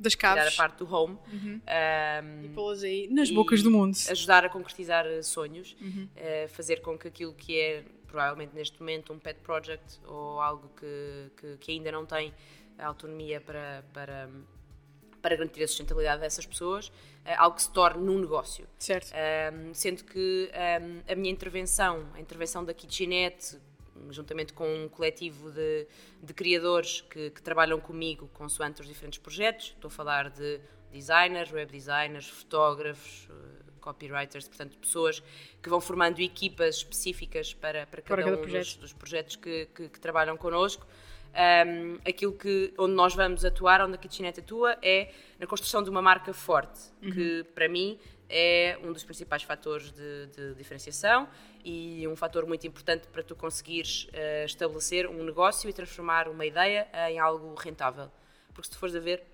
[0.00, 1.60] Das tirar a parte do home, Uhum.
[1.60, 3.96] hum, E pô-las aí nas bocas do mundo.
[4.10, 6.08] ajudar a concretizar eh, sonhos, Uhum.
[6.16, 10.68] eh, fazer com que aquilo que é provavelmente neste momento um pet project ou algo
[10.78, 12.32] que, que, que ainda não tem
[12.78, 14.30] a autonomia para, para,
[15.20, 16.92] para garantir a sustentabilidade dessas pessoas,
[17.24, 18.66] eh, algo que se torne num negócio.
[18.78, 19.12] Certo.
[19.52, 20.48] Um, sendo que
[20.80, 23.58] um, a minha intervenção, a intervenção da Kitchenette,
[24.10, 25.86] juntamente com um coletivo de,
[26.22, 31.52] de criadores que, que trabalham comigo consoante os diferentes projetos, estou a falar de designers,
[31.52, 35.22] web designers, fotógrafos, uh, copywriters, portanto, pessoas
[35.62, 38.64] que vão formando equipas específicas para, para cada, para cada um projeto.
[38.64, 40.86] Dos, dos, projetos que, que, que trabalham connosco.
[41.28, 45.90] Um, aquilo que, onde nós vamos atuar, onde a Kitchenette atua, é na construção de
[45.90, 47.10] uma marca forte, uhum.
[47.12, 51.28] que para mim é um dos principais fatores de, de, diferenciação
[51.64, 56.44] e um fator muito importante para tu conseguires uh, estabelecer um negócio e transformar uma
[56.44, 58.10] ideia em algo rentável.
[58.52, 59.24] Porque se tu fores a ver,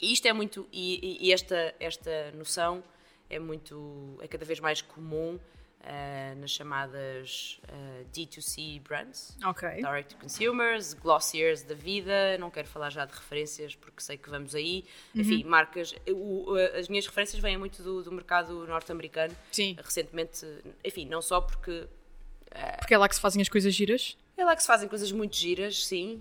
[0.00, 2.82] isto é muito, e, e esta, esta noção
[3.28, 5.38] é muito, é cada vez mais comum
[5.84, 9.82] uh, nas chamadas uh, D2C brands, okay.
[9.82, 14.30] Direct to Consumers, Glossiers da vida, não quero falar já de referências porque sei que
[14.30, 15.20] vamos aí, uhum.
[15.20, 19.76] enfim, marcas, o, as minhas referências vêm muito do, do mercado norte-americano, Sim.
[19.82, 20.46] recentemente,
[20.84, 21.70] enfim, não só porque...
[21.70, 24.16] Uh, porque é lá que se fazem as coisas giras?
[24.36, 26.20] É lá que se fazem coisas muito giras, sim,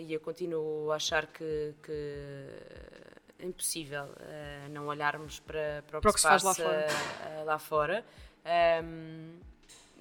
[0.00, 1.92] e eu continuo a achar que, que
[3.38, 4.08] é impossível
[4.72, 6.86] não olharmos para, para o que, para se, passa lá fora.
[7.44, 8.04] Lá fora.
[8.44, 9.42] Um,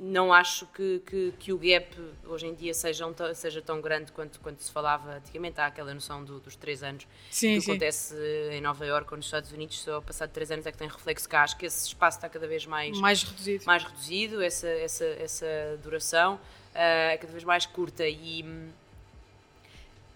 [0.04, 4.12] não acho que, que, que, o gap hoje em dia seja, um, seja tão grande
[4.12, 5.62] quanto, quanto se falava antigamente.
[5.62, 7.72] Há aquela noção do, dos três anos sim, que sim.
[7.72, 8.16] acontece
[8.52, 11.30] em Nova Iorque ou nos Estados Unidos, só de três anos é que tem reflexo
[11.30, 11.44] cá.
[11.44, 15.80] Acho que esse espaço está cada vez mais, mais reduzido, mais reduzido essa, essa, essa
[15.84, 16.40] duração uh,
[16.74, 18.08] é cada vez mais curta.
[18.08, 18.44] E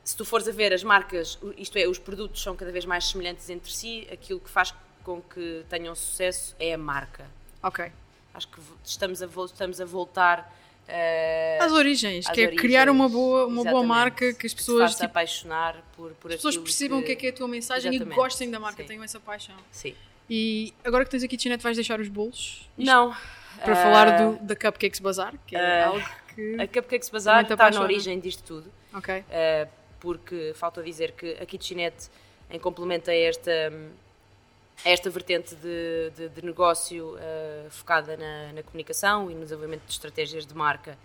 [0.04, 3.06] se tu fores a ver as marcas, isto é, os produtos são cada vez mais
[3.06, 7.30] semelhantes entre si, aquilo que faz com que tenham sucesso é a marca.
[7.62, 7.92] Ok.
[8.36, 10.54] Acho que estamos a, estamos a voltar
[10.90, 14.54] uh, às origens, às que é origens, criar uma boa, uma boa marca que as
[14.54, 17.34] pessoas que tipo, apaixonar por, por as pessoas percebam o que é que é a
[17.34, 18.14] tua mensagem exatamente.
[18.14, 18.88] e gostem da marca, Sim.
[18.90, 19.56] tenham essa paixão.
[19.72, 19.96] Sim.
[20.30, 22.70] E agora que tens aqui Tinete, vais deixar os bolos?
[22.78, 23.16] Isto não.
[23.64, 26.56] Para uh, falar do, da Cupcakes Bazar, que é uh, algo que.
[26.60, 28.70] A Cupcakes Bazar está na origem disto tudo.
[28.94, 29.24] Ok.
[30.00, 32.10] porque falta dizer que a Kitchenette,
[32.50, 33.72] em complemento a esta
[34.84, 39.92] esta vertente de, de, de negócio uh, focada na, na, comunicação e no desenvolvimento de
[39.92, 40.98] estratégias de marca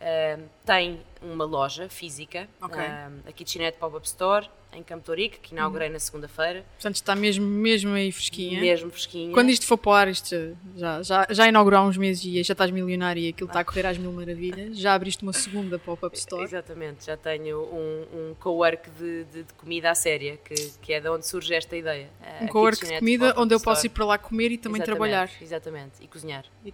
[0.00, 2.80] uh, tem uma loja física, okay.
[2.80, 5.94] uh, a Kitchenette Pop-Up Store, em Campo Torico, que inaugurei uhum.
[5.94, 6.64] na segunda-feira.
[6.74, 8.60] Portanto, está mesmo, mesmo aí fresquinha.
[8.60, 9.32] Mesmo fresquinha.
[9.32, 12.42] Quando isto for para o ar, isto já, já, já inaugurou há uns meses e
[12.42, 13.52] já estás milionária e aquilo ah.
[13.52, 14.78] está a correr às mil maravilhas.
[14.78, 16.44] Já abriste uma segunda pop-up store.
[16.44, 21.00] Exatamente, já tenho um, um co-work de, de, de, comida à séria, que, que é
[21.00, 22.08] de onde surge esta ideia.
[22.40, 25.30] Um co-work de comida onde eu posso ir para lá comer e também exatamente, trabalhar.
[25.40, 26.44] Exatamente, e cozinhar.
[26.64, 26.72] E,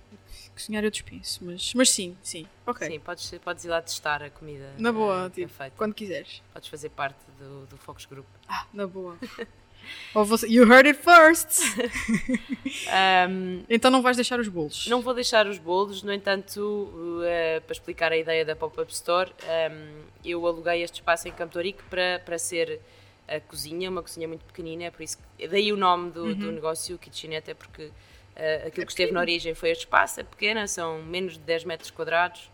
[0.57, 2.89] cozinhar eu dispenso, mas, mas sim, sim, ok.
[2.89, 4.73] Sim, podes, podes ir lá testar a comida.
[4.79, 6.43] Na boa, uh, tipo, é quando quiseres.
[6.53, 8.27] Podes fazer parte do, do Focus Group.
[8.49, 9.17] Ah, na boa.
[10.15, 11.61] Ou você, you heard it first!
[13.31, 14.87] um, então não vais deixar os bolos?
[14.89, 19.31] Não vou deixar os bolos, no entanto, uh, para explicar a ideia da Pop-Up Store,
[19.71, 22.81] um, eu aluguei este espaço em Campo para, para ser
[23.29, 26.35] a cozinha, uma cozinha muito pequenina, é por isso que, daí o nome do, uhum.
[26.35, 27.91] do negócio, Kitchenette, é porque
[28.37, 31.41] uh, aquilo é que esteve na origem foi este espaço, é pequena, são menos de
[31.41, 32.49] 10 metros quadrados,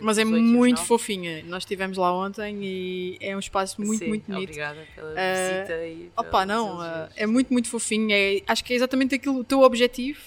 [0.00, 1.42] mas é muito fofinha.
[1.44, 4.50] Nós estivemos lá ontem e é um espaço muito, Sim, muito bonito.
[4.50, 8.08] Obrigada pela uh, visita e Opa, não, uh, é muito, muito fofinho.
[8.12, 10.20] É, acho que é exatamente aquilo o teu objetivo.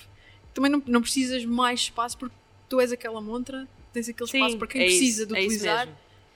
[0.53, 2.35] Também não, não precisas mais espaço porque
[2.67, 5.39] tu és aquela montra, tens aquele espaço Sim, para quem é precisa isso, de é
[5.39, 5.89] utilizar.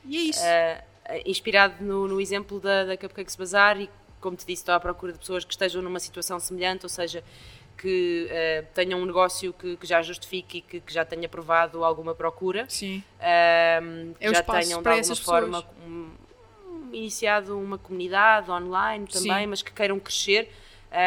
[0.06, 0.40] e é isso.
[0.42, 0.84] Uh,
[1.26, 3.90] inspirado no, no exemplo da, da Cupcakes Bazar e
[4.22, 7.22] como te disse, estou à procura de pessoas que estejam numa situação semelhante, ou seja,
[7.78, 11.84] que uh, tenham um negócio que, que já justifique e que, que, já tenha provado
[11.84, 12.66] alguma procura.
[12.70, 13.04] Sim.
[13.20, 16.12] Uh, é já tenham de alguma forma um,
[16.92, 19.48] iniciado uma comunidade online também, Sim.
[19.48, 20.50] mas que queiram crescer.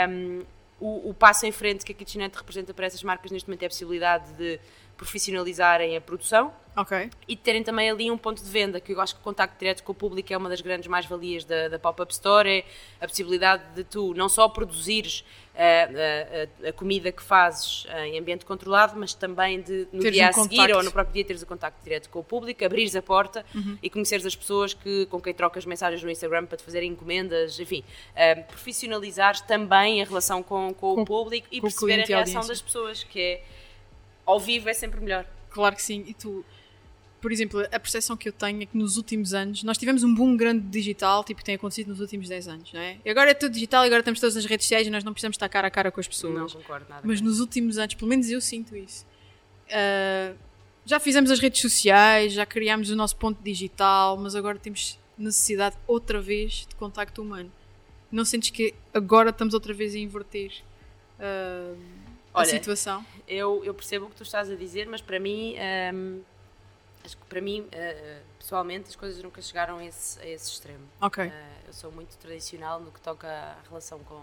[0.09, 0.43] Um,
[0.79, 3.67] o, o, passo em frente que a Kitchenette representa para essas marcas neste momento é
[3.67, 4.61] a possibilidade de
[4.97, 7.11] profissionalizarem a produção okay.
[7.29, 9.83] e terem também ali um ponto de venda, que eu acho que o contacto direto
[9.83, 12.65] com o público é uma das grandes mais-valias da, da Pop-Up Store, é
[13.01, 15.25] a possibilidade de tu não só produzires
[15.57, 20.27] a, a, a, comida que fazes em ambiente controlado, mas também de no teres dia
[20.27, 20.77] um a seguir contacto.
[20.77, 23.79] ou no próprio dia teres o contacto direto com o público, abrires a porta uhum.
[23.83, 27.59] e conheceres as pessoas que, com quem trocas mensagens no Instagram para te fazer encomendas,
[27.59, 32.47] enfim, uh, profissionalizares também a relação com, com, com o público e perceber a reação
[32.47, 33.43] das pessoas, que é
[34.27, 35.25] ao vivo é sempre melhor.
[35.51, 36.45] Claro que sim, e tu
[37.27, 40.15] por exemplo, a percepção que eu tenho é que nos últimos anos nós tivemos um
[40.15, 42.99] boom grande digital, tipo, que tem acontecido nos últimos 10 anos, não é?
[43.05, 45.35] E agora é tudo digital, agora estamos todas nas redes sociais e nós não precisamos
[45.35, 46.53] estar cara a cara com as pessoas.
[46.53, 47.03] Não concordo nada.
[47.05, 49.05] Mas nos últimos anos, pelo menos eu sinto isso.
[49.67, 50.37] Uh,
[50.85, 55.77] já fizemos as redes sociais, já criámos o nosso ponto digital, mas agora temos necessidade
[55.85, 57.51] outra vez de contacto humano.
[58.09, 60.53] Não sentes que agora estamos outra vez a inverter
[61.19, 61.77] uh,
[62.33, 63.05] a situação?
[63.27, 65.57] Eu, eu percebo o que tu estás a dizer, mas para mim.
[65.93, 66.36] Um
[67.07, 70.83] Acho que para mim, uh, pessoalmente, as coisas nunca chegaram a esse, a esse extremo.
[71.01, 71.25] Ok.
[71.25, 71.33] Uh,
[71.69, 74.21] eu sou muito tradicional no que toca à relação com,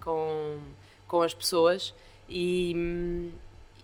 [0.00, 0.58] com,
[1.06, 1.92] com as pessoas
[2.26, 3.30] e,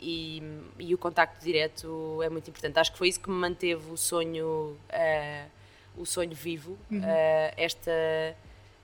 [0.00, 0.42] e,
[0.79, 2.79] e, o contacto direto é muito importante.
[2.79, 5.50] Acho que foi isso que me manteve o sonho, uh,
[5.98, 7.02] o sonho vivo, Uhum.
[7.55, 7.90] esta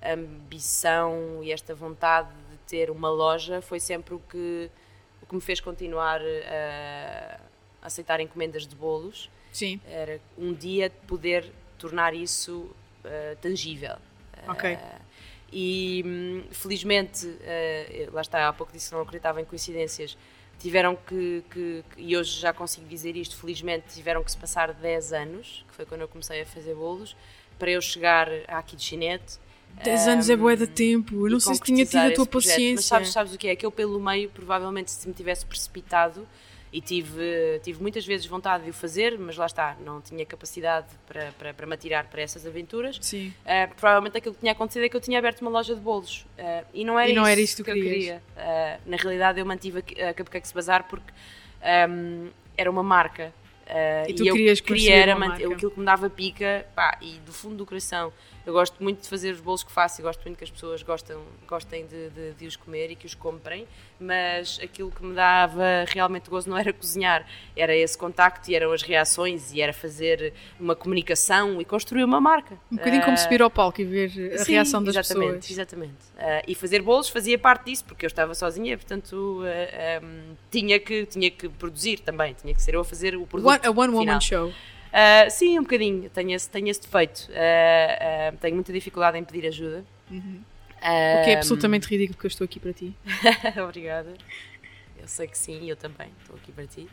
[0.05, 4.71] ambição e esta vontade de ter uma loja foi sempre o que,
[5.23, 7.52] o que me fez continuar a
[7.83, 9.31] aceitar encomendas de bolos.
[9.51, 9.81] Sim.
[9.87, 12.71] Era um dia poder tornar isso
[13.05, 13.97] uh, tangível.
[14.49, 14.75] Ok.
[14.75, 14.79] Uh,
[15.53, 20.17] e hum, felizmente, uh, lá está, há pouco disse que não acreditava em coincidências,
[20.59, 24.73] tiveram que, que, que, e hoje já consigo dizer isto, felizmente tiveram que se passar
[24.73, 27.17] 10 anos, que foi quando eu comecei a fazer bolos,
[27.59, 29.39] para eu chegar à kitchenette
[29.83, 31.27] 10 anos é bué de tempo.
[31.27, 32.53] Eu não sei se tinha tido a tua projeto.
[32.53, 32.75] paciência.
[32.75, 33.57] Mas sabes, sabes o que é?
[33.57, 36.29] Que eu, pelo meio, provavelmente, se me tivesse precipitado
[36.73, 40.87] e tive, tive muitas vezes vontade de o fazer, mas lá está, não tinha capacidade
[41.07, 42.99] para, para, para me atirar para essas aventuras.
[43.03, 43.29] Sim.
[43.45, 46.25] Uh, provavelmente aquilo que tinha acontecido é que eu tinha aberto uma loja de bolos
[46.39, 48.23] uh, e não era, e não isso, era isso que, eu queria.
[48.35, 51.13] Uh, na realidade, eu mantive a Cupcakes Bazar porque
[51.91, 53.35] um, era uma marca.
[54.09, 57.19] e tu e eu querias queria era manter, aquilo que me dava pica pá, e
[57.19, 58.11] do fundo do coração
[58.45, 60.83] eu gosto muito de fazer os bolos que faço e gosto muito que as pessoas
[60.83, 63.67] gostam, gostem de, de, de, os comer e que os comprem,
[64.01, 67.27] mas aquilo que me dava realmente gozo não era cozinhar,
[67.57, 72.21] era esse contacto e eram as reações e era fazer uma comunicação e construir uma
[72.21, 72.59] marca.
[72.71, 75.51] Um bocadinho uh, como subir ao palco e ver a sim, reação das exatamente, pessoas.
[75.51, 80.35] Exatamente, uh, e fazer bolos fazia parte disso, porque eu estava sozinha, portanto uh, um,
[80.51, 83.61] tinha, que, tinha que produzir também, tinha que ser eu a fazer o produto one,
[83.63, 84.53] A one-woman show.
[84.93, 87.31] Uh, sim, um bocadinho, tenho esse, tenho esse defeito.
[87.31, 89.85] Uh, uh, tenho muita dificuldade em pedir ajuda.
[90.11, 90.43] Uhum.
[90.77, 92.95] o que é absolutamente ridículo porque eu estou aqui para ti.
[93.65, 94.13] Obrigada.
[95.01, 96.87] Eu sei que sim, eu também estou aqui para ti.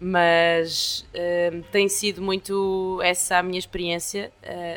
[0.00, 1.06] mas
[1.70, 4.32] tem sido muito essa a minha experiência,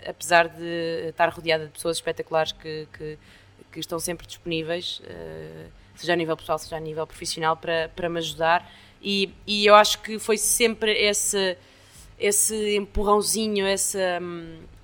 [0.07, 3.17] apesar de estar rodeada de pessoas espetaculares que, que,
[3.71, 5.01] que estão sempre disponíveis,
[5.95, 8.69] seja a nível pessoal, seja a nível profissional, para, para me ajudar.
[9.03, 11.57] E, e eu acho que foi sempre esse,
[12.17, 14.19] esse empurrãozinho, essa,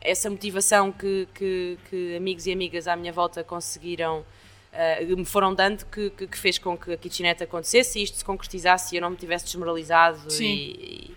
[0.01, 4.25] essa motivação que, que, que amigos e amigas à minha volta conseguiram,
[4.73, 8.25] uh, me foram dando, que, que, fez com que a kitchenette acontecesse e isto se
[8.25, 10.29] concretizasse e eu não me tivesse desmoralizado.
[10.29, 10.75] Sim.
[10.77, 11.15] E,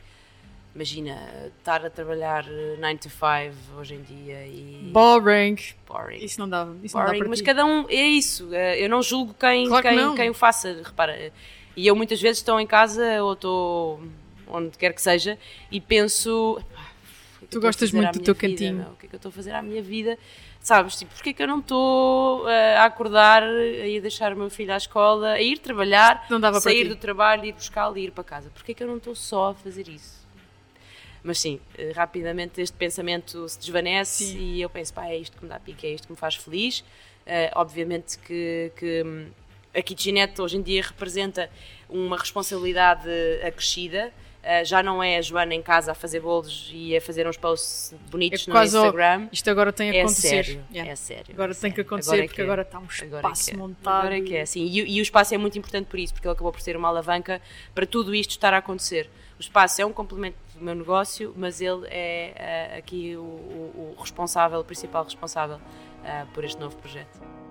[0.72, 1.18] imagina,
[1.58, 4.90] estar a trabalhar 9 to 5 hoje em dia e...
[4.92, 5.56] Boring.
[5.88, 6.24] Boring.
[6.24, 6.76] Isso não dava.
[6.84, 7.44] Isso Boring, não dá mas ti.
[7.44, 8.54] cada um, é isso.
[8.54, 10.80] Eu não julgo quem, Claro que quem, quem o faça.
[10.84, 11.32] Repara,
[11.76, 14.02] e eu muitas vezes estou em casa ou estou
[14.46, 15.38] onde quer que seja
[15.70, 16.60] e penso.
[17.38, 18.76] Que é Tu gostas muito do teu vida, cantinho.
[18.76, 18.88] Meu?
[18.88, 20.18] O que é que eu estou a fazer à minha vida?
[20.60, 24.36] Sabes, tipo, porque é que eu não estou uh, a acordar, a ir deixar o
[24.36, 26.24] meu filho à escola, a ir trabalhar,
[26.60, 28.48] sair do trabalho, ir buscá-lo e ir para casa?
[28.54, 30.22] Porque é que eu não estou só a fazer isso?
[31.24, 34.38] Mas sim, uh, rapidamente este pensamento se desvanece sim.
[34.38, 36.36] e eu penso, pá, é isto que me dá pique, é isto que me faz
[36.36, 36.80] feliz.
[37.26, 39.26] Uh, obviamente que, que
[39.74, 41.50] a kitchenette hoje em dia representa
[41.88, 43.08] uma responsabilidade
[43.44, 44.12] acrescida.
[44.42, 47.36] Uh, já não é a Joana em casa a fazer bolos e a fazer uns
[47.36, 49.28] posts bonitos é no Instagram.
[49.30, 50.44] Isto agora tem a é acontecer.
[50.44, 50.90] Sério, yeah.
[50.90, 51.26] É sério.
[51.32, 51.74] Agora é tem sério.
[51.76, 53.98] que acontecer agora porque é agora está um espaço agora é montado.
[54.00, 54.64] Agora é que é, sim.
[54.64, 56.88] E, e, o espaço é muito importante por isso, porque ele acabou por ser uma
[56.88, 57.40] alavanca
[57.72, 59.08] para tudo isto estar a acontecer.
[59.38, 63.94] O espaço é um complemento do meu negócio, mas ele é uh, aqui o, o,
[63.96, 67.41] o, responsável, o principal responsável uh, por este novo projeto.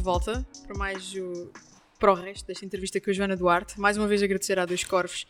[0.00, 1.52] De volta para mais o,
[1.98, 3.78] para o resto desta entrevista com a Joana Duarte.
[3.78, 5.26] Mais uma vez agradecer à Dois Corvos,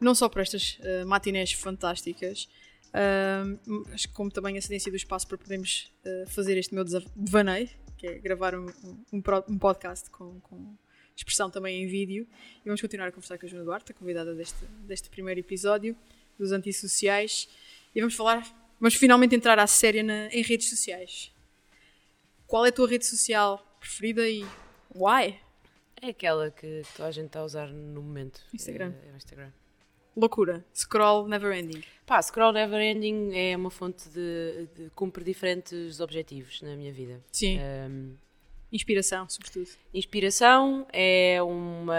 [0.00, 2.48] não só por estas uh, matinés fantásticas,
[2.88, 6.84] uh, como também a cedência do espaço para podermos uh, fazer este meu
[7.14, 8.66] devaneio, que é gravar um,
[9.12, 10.74] um, um podcast com, com,
[11.14, 12.26] expressão também em vídeo.
[12.62, 15.94] E vamos continuar a conversar com a Joana Duarte, a convidada deste, deste primeiro episódio
[16.38, 17.46] dos Antissociais.
[17.94, 18.42] E vamos falar,
[18.80, 21.30] vamos finalmente entrar à séria na, em redes sociais.
[22.46, 24.44] Qual é a tua rede social preferida e
[24.94, 25.38] why?
[26.00, 28.40] É aquela que toda a gente está a usar no momento.
[28.52, 28.94] Instagram.
[29.04, 29.50] É, é o Instagram.
[30.16, 30.64] Loucura.
[30.74, 31.82] Scroll never ending.
[32.06, 37.22] Pá, scroll never ending é uma fonte de, de cumpre diferentes objetivos na minha vida.
[37.32, 37.58] Sim.
[37.60, 38.16] Um,
[38.72, 39.68] Inspiração, sobretudo.
[39.92, 41.94] Inspiração é uma,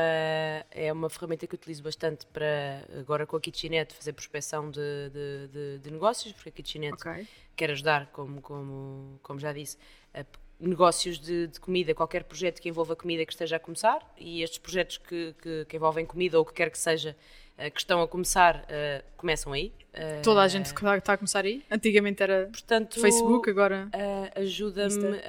[0.69, 5.47] é uma ferramenta que utilizo bastante para, agora com a Kitchenette, fazer prospecção de, de,
[5.47, 7.25] de, de negócios, porque a Kitchenette okay.
[7.55, 9.77] quer ajudar, como, como, como já disse,
[10.13, 10.25] a
[10.59, 14.57] negócios de, de, comida, qualquer projeto que envolva comida que esteja a começar e estes
[14.57, 17.15] projetos que, que, que envolvem comida ou o que quer que seja
[17.57, 19.73] uh, que estão a começar, uh, começam aí.
[19.93, 21.63] Uh, Toda a gente que está a começar aí.
[21.69, 23.89] Antigamente era Portanto, Facebook, agora.
[24.35, 25.19] Ajuda-me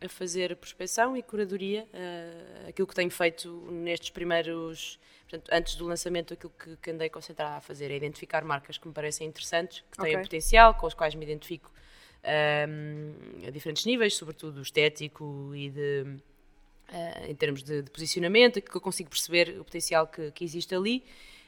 [0.00, 1.88] a fazer prospecção e curadoria,
[2.68, 4.98] aquilo que tenho feito nestes primeiros.
[5.22, 8.86] Portanto, antes do lançamento, aquilo que, que andei concentrada a fazer é identificar marcas que
[8.86, 10.22] me parecem interessantes, que têm okay.
[10.22, 11.72] potencial, com as quais me identifico
[12.24, 16.02] um, a diferentes níveis, sobretudo estético e de,
[16.90, 20.74] uh, em termos de, de, posicionamento, que eu consigo perceber o potencial que, que existe
[20.74, 21.02] ali.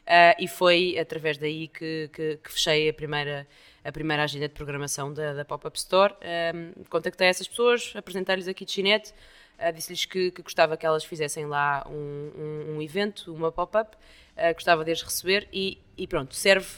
[0.06, 3.46] Uh, e foi através daí que, que, que, fechei a primeira,
[3.82, 6.14] a primeira agenda de programação da, da Pop-Up Store.
[6.54, 9.12] Um, contactei essas pessoas, apresentei-lhes a KitchenNet,
[9.58, 12.30] uh, disse-lhes que, que, gostava que elas fizessem lá um,
[12.72, 16.68] um, um evento, uma pop-up, uh, gostava de as receber e, e, pronto, serve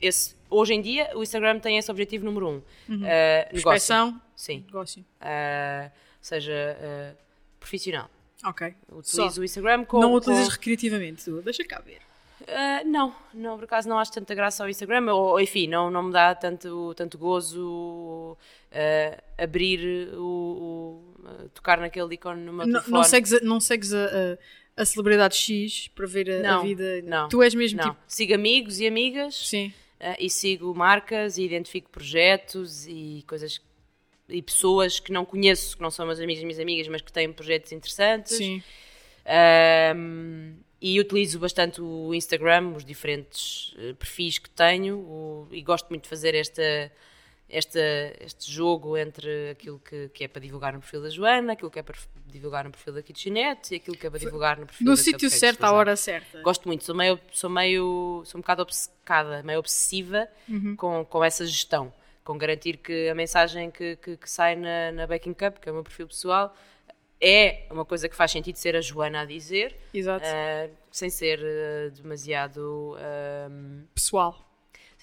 [0.00, 2.62] esse hoje em dia o Instagram tem esse objetivo número um.
[2.88, 3.02] Uhum.
[3.02, 4.20] Uh, negócio.
[4.34, 4.64] Sim.
[4.66, 5.04] Negócio.
[5.20, 5.90] Uh,
[6.20, 7.16] seja uh,
[7.58, 8.08] profissional.
[8.44, 8.74] Ok.
[8.92, 9.40] Utilizo Só.
[9.40, 10.00] o Instagram com...
[10.00, 10.52] Não utilizas com...
[10.52, 12.00] recreativamente, deixa cá ver.
[12.40, 16.04] Uh, não, não, por acaso não acho tanta graça ao Instagram, ou enfim, não, não
[16.04, 18.36] me dá tanto, tanto gozo
[18.70, 22.92] uh, abrir o, o tocar naquele ícone meu não, telefone.
[22.92, 24.04] Não segues, a, não segues a,
[24.76, 27.02] a, a celebridade X para ver a, não, a vida.
[27.02, 27.28] Não.
[27.28, 27.90] Tu és mesmo não.
[27.90, 28.00] tipo.
[28.06, 29.34] Sigo amigos e amigas.
[29.34, 33.60] Sim uh, e sigo marcas e identifico projetos e coisas
[34.28, 37.12] e pessoas que não conheço, que não são meus amigos e minhas amigas, mas que
[37.12, 38.36] têm projetos interessantes.
[38.36, 38.62] Sim.
[39.96, 45.88] Um, e utilizo bastante o Instagram, os diferentes uh, perfis que tenho, o, e gosto
[45.88, 46.92] muito de fazer esta
[47.48, 47.78] este,
[48.20, 51.78] este jogo entre aquilo que, que é para divulgar no perfil da Joana, aquilo que
[51.78, 51.96] é para
[52.26, 55.02] divulgar no perfil da Kitchenette e aquilo que é para divulgar no perfil no da
[55.02, 56.42] sítio certo, à hora certa.
[56.42, 60.76] Gosto muito, sou meio, sou meio, sou um bocado obcecada, meio obsessiva uhum.
[60.76, 61.92] com, com essa gestão,
[62.22, 65.72] com garantir que a mensagem que, que, que, sai na, na Baking Cup, que é
[65.72, 66.54] o meu perfil pessoal,
[67.18, 71.90] é uma coisa que faz sentido ser a Joana a dizer, uh, sem ser uh,
[71.92, 74.47] demasiado uh, pessoal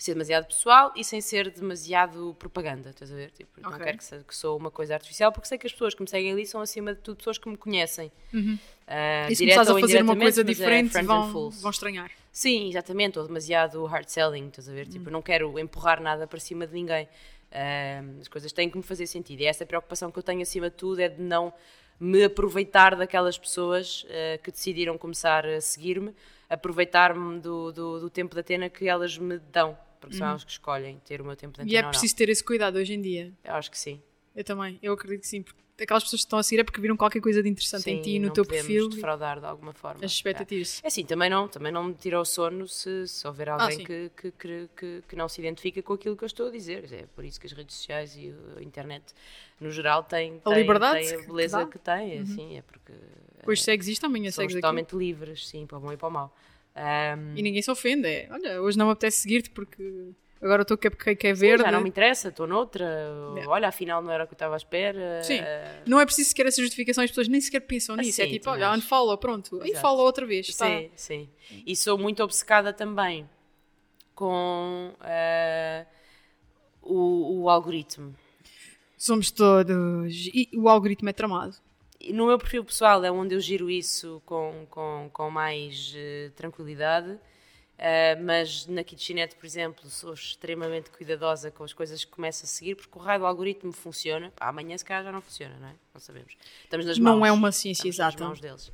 [0.06, 3.32] ser demasiado pessoal e sem ser demasiado propaganda, estás a ver?
[3.32, 3.72] Tipo, okay.
[3.72, 6.10] Não quero que, que sou uma coisa artificial, porque sei que as pessoas que me
[6.10, 8.12] seguem ali são, acima de tudo, pessoas que me conhecem.
[8.34, 8.58] Uhum.
[8.88, 12.12] Uh, e se começares a fazer uma coisa é diferente, é vão, vão estranhar.
[12.32, 14.88] Sim, exatamente, ou demasiado hard selling, estás a ver?
[14.88, 15.14] Tipo, uhum.
[15.14, 17.08] não quero empurrar nada para cima de ninguém.
[17.51, 19.41] Uh, as coisas têm que me fazer sentido.
[19.41, 21.53] E essa preocupação que eu tenho acima de tudo é de não
[21.99, 26.14] me aproveitar daquelas pessoas uh, que decidiram começar a seguir-me,
[26.49, 30.32] aproveitar-me do, do, do, tempo da Atena que elas me dão porque são uhum.
[30.32, 32.78] elas que escolhem ter o meu tempo de antena E é preciso ter esse cuidado
[32.78, 33.34] hoje em dia.
[33.43, 34.01] Eu acho que sim.
[34.36, 36.80] Eu também, eu acredito que sim, porque aquelas pessoas que estão a seguir é porque
[36.80, 38.89] viram qualquer coisa de interessante sim, em ti, no teu perfil.
[38.89, 40.03] defraudar de alguma forma.
[40.03, 40.82] As expectativas.
[40.84, 43.53] É, é assim, também não, também não me tira o sono se, se houver ah,
[43.53, 46.51] alguém ah, que, que, que, que, não se identifica com aquilo que eu estou a
[46.51, 46.91] dizer.
[46.93, 49.03] É por isso que as redes sociais e a internet,
[49.60, 52.18] no geral, têm, a, liberdade têm a beleza que, que têm.
[52.18, 52.24] Uhum.
[52.24, 52.93] Assim, é porque.
[53.47, 56.36] Hoje segues isto, amanhã segues totalmente livres, sim, para o bom e para o mau.
[56.76, 58.08] Um, e ninguém se ofende.
[58.08, 61.64] É, olha, hoje não me apetece seguir-te porque Agora estou que é, é verde.
[61.64, 62.86] Sim, já não me interessa, estou noutra.
[63.38, 63.48] É.
[63.48, 65.24] Olha, afinal não era o que eu estava à espera.
[65.24, 65.40] Sim.
[65.88, 68.22] Não é preciso sequer essa justificação, as pessoas nem sequer pensam nisso.
[68.22, 69.56] é tipo, olha, unfollow, pronto.
[69.56, 69.72] Exato.
[69.72, 70.48] E follow outra vez.
[70.48, 71.30] Sim, sim.
[71.66, 73.28] E sou muito obcecada também
[74.14, 75.86] com uh,
[76.82, 78.16] o, o algoritmo.
[78.98, 80.30] Somos todos.
[80.34, 81.56] E o algoritmo é tramado.
[82.14, 87.18] No meu perfil pessoal é onde eu giro isso com, com, com mais uh, tranquilidade.
[87.76, 92.47] Uh, mas na kitchenette, por exemplo, sou extremamente cuidadosa com as coisas que começo a
[92.47, 94.32] seguir, porque o raio do algoritmo funciona.
[94.39, 95.76] Amanhã, se calhar, já não funciona, não é?
[95.93, 96.38] Não sabemos.
[96.64, 97.18] Estamos nas mãos.
[97.18, 98.18] Não é uma ciência exata.
[98.20, 98.72] Nas mãos deles.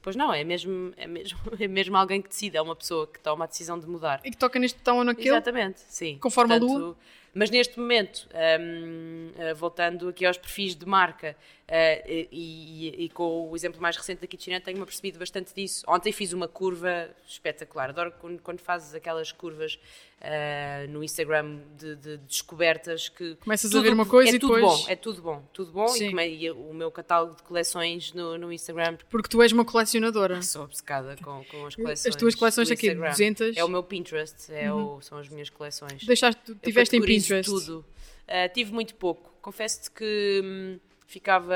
[0.00, 3.18] Pois não, é mesmo, é, mesmo, é mesmo alguém que decide, é uma pessoa que
[3.18, 4.20] toma a decisão de mudar.
[4.24, 5.28] E que toca neste botão ou naquele.
[5.28, 6.18] Exatamente, sim.
[6.18, 6.96] Conforme Portanto, a lua.
[7.34, 8.28] Mas neste momento,
[8.60, 11.34] um, eh, voltando aqui aos perfis de marca
[11.66, 15.82] uh, e, e, com o exemplo mais recente da Kitchenette, tenho-me percebido bastante disso.
[15.88, 17.88] Ontem fiz uma curva espetacular.
[17.88, 19.78] Adoro quando, quando fazes aquelas curvas
[20.20, 23.34] uh, no Instagram de, de, descobertas que.
[23.36, 24.80] Começas tudo, a ver uma coisa é e tudo depois.
[24.80, 25.96] Bom, é tudo bom, tudo bom.
[25.96, 28.98] E, e, o meu catálogo de coleções no, no Instagram.
[29.08, 30.42] Porque tu és uma colecionadora.
[30.42, 32.06] Sou obcecada com, com as coleções.
[32.06, 33.56] As tuas coleções aqui, 200.
[33.56, 34.96] É o meu Pinterest, é uhum.
[34.96, 36.04] o, são as minhas coleções.
[36.04, 37.21] Deixaste, tiveste em Pinterest?
[37.44, 37.84] Tudo.
[38.22, 39.32] Uh, tive muito pouco.
[39.40, 41.54] Confesso-te que hum, ficava.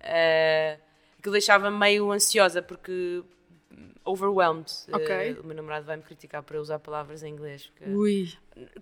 [0.00, 0.80] Uh,
[1.22, 3.22] que deixava meio ansiosa porque
[4.04, 4.70] overwhelmed.
[4.92, 5.32] Okay.
[5.32, 7.72] Uh, o meu namorado vai me criticar para usar palavras em inglês.
[7.86, 8.32] Ui.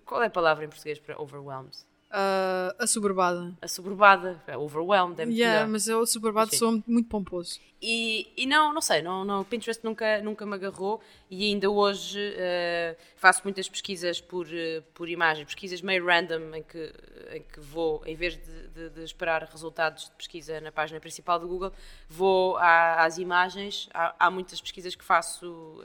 [0.05, 1.77] Qual é a palavra em português para overwhelmed?
[2.15, 3.51] Ah, a suburbada.
[3.59, 5.71] A suburbada, a overwhelmed, é muito Yeah, melhor.
[5.71, 6.57] mas o suburbado Sim.
[6.57, 7.59] soa muito pomposo.
[7.81, 11.69] E, e não, não sei, não, não, o Pinterest nunca, nunca me agarrou e ainda
[11.69, 16.93] hoje eh, faço muitas pesquisas por, eh, por imagem, pesquisas meio random em que,
[17.33, 21.37] em que vou, em vez de, de- de esperar resultados de pesquisa na página principal
[21.39, 21.73] do Google,
[22.07, 23.89] vou à- às imagens.
[23.93, 25.83] Há, há muitas pesquisas que faço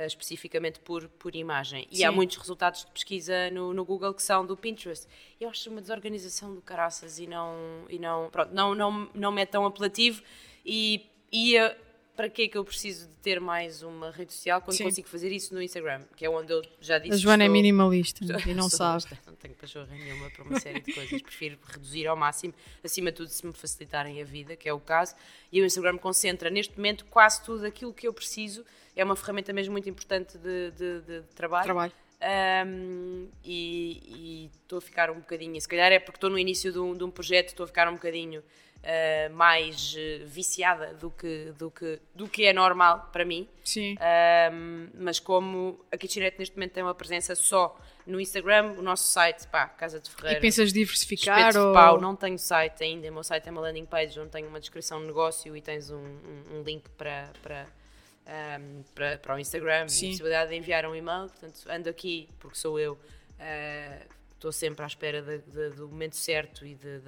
[0.00, 1.86] eh, especificamente por, por imagem.
[1.90, 2.14] E há Sim.
[2.16, 5.06] muitos resultados de pesquisa no, no Google que são do Pinterest.
[5.40, 9.42] Eu acho uma desorganização do caraças e não, e não, pronto, não, não, não me
[9.42, 10.22] é tão apelativo.
[10.64, 11.76] E, e eh,
[12.16, 14.84] para que é que eu preciso de ter mais uma rede social quando Sim.
[14.84, 16.02] consigo fazer isso no Instagram?
[16.16, 19.04] Que é onde eu já disse A Joana é estou- minimalista e não sabe.
[19.26, 21.22] Não tenho pachorra nenhuma para uma série de coisas.
[21.22, 22.52] Prefiro reduzir ao máximo,
[22.84, 25.14] acima de tudo, se me facilitarem a vida, que é o caso.
[25.50, 28.64] E o Instagram concentra neste momento quase tudo aquilo que eu preciso.
[28.96, 31.64] É uma ferramenta mesmo muito importante de, de- de- trabalho.
[31.64, 31.92] Trabalho.
[32.66, 36.70] Um, e e estou a ficar um bocadinho, se calhar é porque estou no início
[36.70, 41.10] de um, de um projeto, estou a ficar um bocadinho uh, mais uh, viciada do
[41.10, 43.48] que, do, que, do que é normal para mim.
[43.64, 43.96] Sim.
[44.52, 47.74] Um, mas como a Kitchenette neste momento tem uma presença só
[48.06, 50.40] no Instagram, o nosso site, pá, Casa de E Ferreira.
[50.40, 51.72] pensas diversificar ou...
[51.72, 53.08] pau, não tenho site ainda.
[53.08, 55.90] O meu site é uma landing page onde tenho uma descrição de negócio e tens
[55.90, 57.66] um, um- um link para, para,
[58.30, 60.04] um, para, para o Instagram Sim.
[60.04, 61.28] e a possibilidade de enviar um e-mail.
[61.28, 62.92] Portanto, ando aqui porque sou eu.
[62.94, 67.00] uh, Estou sempre à espera de- de- do momento certo e de-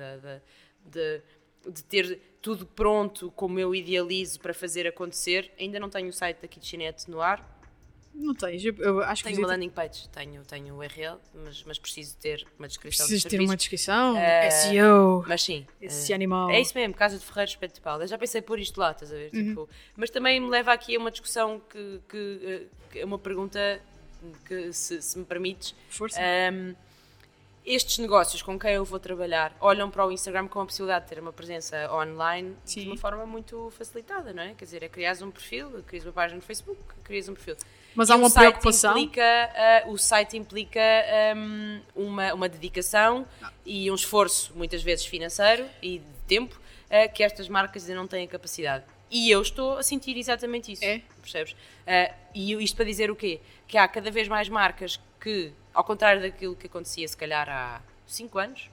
[0.84, 1.22] de-
[1.70, 5.50] de ter tudo pronto como eu idealizo para fazer acontecer.
[5.58, 7.51] Ainda não tenho o site da Kitchenette no ar,
[8.14, 8.64] Não tens.
[8.64, 12.16] Eu, eu acho que tenho uma landing page, tenho, tenho o URL, mas, mas preciso
[12.18, 14.16] ter uma descrição precisas de ter uma descrição.
[14.16, 15.24] Eh, SEO.
[15.26, 15.66] Mas sim.
[15.80, 16.50] Esse eh, animal.
[16.50, 18.00] É isso mesmo, Casa de Ferreiro Espeto de Pau.
[18.00, 19.30] Eu já pensei pôr isto lá, estás a ver?
[19.32, 19.48] Uhum.
[19.48, 23.18] Tipo, mas também me leva aqui a uma discussão que, que, eh, que é uma
[23.18, 23.80] pergunta
[24.46, 25.74] que, se, se me permites.
[25.88, 26.20] Força.
[26.20, 26.74] Ahm,
[27.64, 31.10] estes negócios com quem eu vou trabalhar olham para o Instagram com a possibilidade de
[31.10, 32.86] ter uma presença online de Sim.
[32.88, 34.54] uma forma muito facilitada, não é?
[34.54, 37.56] Quer dizer, é criares um perfil, crias uma página no Facebook, crias um perfil.
[37.94, 38.92] Mas há uma preocupação.
[38.92, 43.26] Implica, ah, o site implica ahm, uma, uma dedicação
[43.64, 48.06] e um esforço, muitas vezes financeiro e de tempo, ah, que estas marcas ainda não
[48.06, 48.84] têm capacidade.
[49.10, 50.84] E eu estou a sentir exatamente isso.
[50.84, 51.02] É?
[51.20, 51.54] Percebes?
[51.86, 53.40] Ah, e isto para dizer o quê?
[53.68, 57.82] Que há cada vez mais marcas que, ao contrário daquilo que acontecia se calhar há
[58.06, 58.70] 5 anos,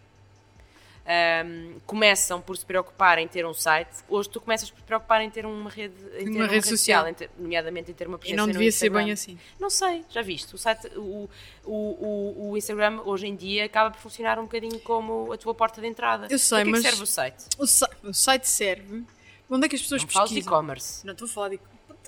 [1.11, 3.89] ahm, começam por se preocupar em ter um site.
[4.07, 7.07] Hoje tu começas por te preocupar em ter uma rede, em ter Uma rede social.
[7.07, 9.37] em ter- nomeadamente em ter uma E presença não no devia ser bem assim.
[9.59, 10.53] Não sei, já viste.
[10.53, 11.27] O, site, o,
[11.65, 15.81] o, o, Instagram hoje em dia acaba por funcionar um bocadinho como a tua porta
[15.81, 16.27] de entrada.
[16.29, 17.45] Eu sei, Para que é mas- que serve o site?
[17.57, 19.03] O, o site serve.
[19.49, 20.53] Onde é que as pessoas Não falas de pesquisam?
[20.59, 21.05] e-commerce.
[21.07, 21.59] Não estou a falar de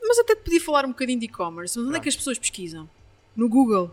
[0.07, 1.77] Mas até te podia falar um bocadinho de e-commerce.
[1.79, 2.87] Mas onde é que as pessoas pesquisam?
[3.35, 3.89] No Google.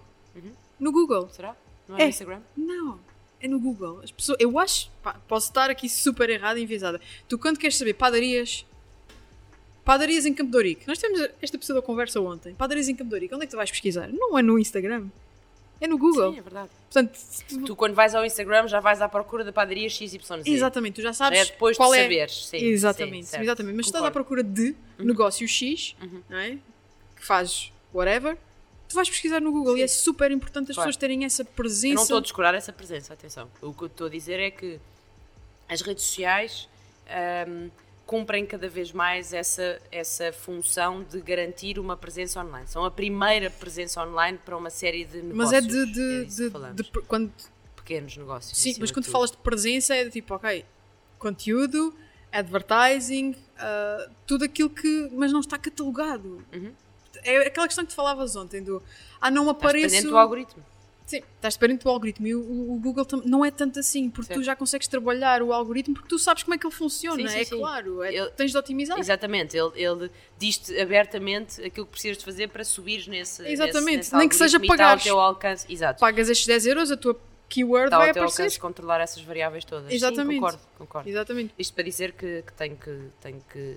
[0.79, 1.29] No Google.
[1.31, 1.57] Será?
[1.89, 2.05] Não é, É.
[2.05, 2.41] no Instagram?
[2.57, 3.01] Não.
[3.41, 4.01] É no Google.
[4.03, 4.91] As pessoas, eu acho.
[5.03, 7.01] pá, posso estar aqui super errada e enviesada.
[7.29, 8.65] Tu, quando queres saber padarias.
[9.85, 10.87] Padarias em Campo de Ourique.
[10.87, 12.55] Nós temos esta pessoa da conversa ontem.
[12.55, 13.35] Padarias em Campo de Ourique.
[13.35, 14.09] Onde é que tu vais pesquisar?
[14.09, 15.07] Não é no Instagram.
[15.81, 16.33] É no Google.
[16.33, 16.69] Sim, é verdade.
[16.93, 17.19] Portanto,
[17.49, 20.19] tu- Tu, quando vais ao Instagram, já vais à procura da padaria XYZ.
[20.45, 22.03] exatamente, tu já Já sabes é depois qual de é.
[22.03, 22.47] saberes.
[22.49, 23.77] Sim, exatamente, sim, exatamente.
[23.77, 24.25] Mas se estás à Concordo.
[24.27, 25.95] procura de negócio X,
[26.29, 26.59] não é?
[27.17, 28.37] Que fazes whatever,
[28.89, 30.89] tu vais pesquisar no Google e é super importante as Claro.
[30.89, 32.03] pessoas terem essa Eu não presença.
[32.03, 33.49] estou a descurar essa presença, atenção.
[33.61, 34.81] O que eu estou a dizer é que
[35.69, 36.69] as redes sociais
[37.09, 37.69] ahm,
[38.07, 42.67] cumprem cada vez mais essa, essa função de garantir uma presença online.
[42.67, 45.37] São a primeira presença online para uma série de negócios.
[45.37, 47.31] Mas é de, de, é de- de- quando
[47.77, 48.57] pequenos negócios.
[48.59, 50.65] Sim, mas quando falas de presença é de tipo, ok,
[51.19, 51.95] conteúdo,
[52.33, 55.11] advertising, ah, tudo aquilo que.
[55.13, 56.43] mas não está catalogado.
[56.53, 56.73] Uhum.
[57.25, 58.83] É aquela questão que tu falavas ontem do.
[59.21, 59.87] Ah, não Estás apareço.
[59.89, 60.65] dependente do algoritmo.
[61.07, 64.43] Sim, estás dependente do algoritmo e o, o- Google não é tanto assim, porque tu
[64.43, 67.39] já consegues trabalhar o algoritmo porque tu sabes como é que ele funciona, Sim, sim,
[67.41, 67.57] é sim.
[67.59, 68.99] claro, é- Ele- tens de otimizar.
[68.99, 73.43] Exatamente, ele, ele diz-te abertamente aquilo que precisas de fazer para subires nesse.
[73.49, 75.03] Exatamente, nesse, nesse nem que seja ao pagares.
[75.03, 75.65] teu alcance.
[75.73, 75.99] Exato.
[75.99, 78.43] Pagas estes 10 euros, a tua keyword Está vai ao teu aparecer.
[78.43, 79.91] alcance controlar essas variáveis todas.
[79.91, 80.35] Exatamente.
[80.35, 81.09] Sim, concordo, concordo.
[81.09, 81.55] Exatamente.
[81.59, 83.77] Isto para dizer que, que tenho que, tenho que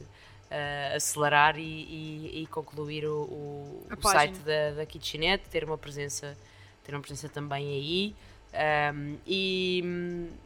[0.51, 5.77] ah, acelerar e, e- e concluir o, o- o site da, da Kitchenette, ter uma
[5.77, 6.37] presença,
[6.83, 8.15] ter uma presença também aí.
[8.53, 9.81] ahm, e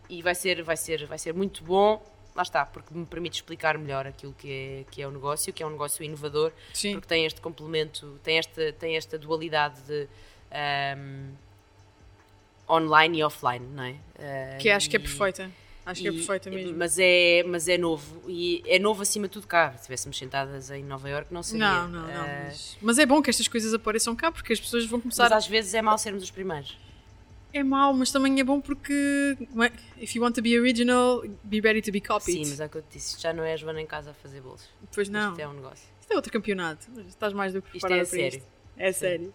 [0.09, 1.99] e vai, ser, vai, ser, vai ser muito bom,
[2.35, 5.63] lá está, porque me permite explicar melhor aquilo que é, que é o negócio, que
[5.63, 6.91] é um negócio inovador, Sim.
[6.93, 10.07] porque tem este complemento, tem esta, tem esta dualidade de
[10.51, 11.31] ahm,
[12.69, 13.95] online e offline, não é?
[14.19, 15.49] Ah, Que acho que é e- perfeita.
[15.85, 16.75] Acho que é e- perfeita mesmo.
[16.77, 18.23] Mas é, mas é novo.
[18.27, 19.71] E é novo acima de tudo cá.
[19.73, 21.65] Se estivéssemos sentadas em Nova Iorque, não seria.
[21.83, 22.09] Não, não, não.
[22.23, 25.23] Ah, Mas, mas é bom que estas coisas apareçam cá porque as pessoas vão começar.
[25.23, 26.77] mas às vezes é mau sermos os primeiros.
[27.53, 29.71] É mau, mas também é bom porque é,
[30.03, 32.43] if you want to be original, be ready to be copied.
[32.43, 33.85] Sim, mas é o que eu te disse, isto já não é a Joana em
[33.85, 34.67] casa a fazer bolos.
[34.93, 35.29] Pois não.
[35.31, 35.87] Isto é um negócio.
[36.01, 36.85] Isto é outro campeonato.
[37.07, 38.37] Estás mais do que Isto preparada é para sério.
[38.39, 38.47] isto.
[38.75, 39.33] É sério.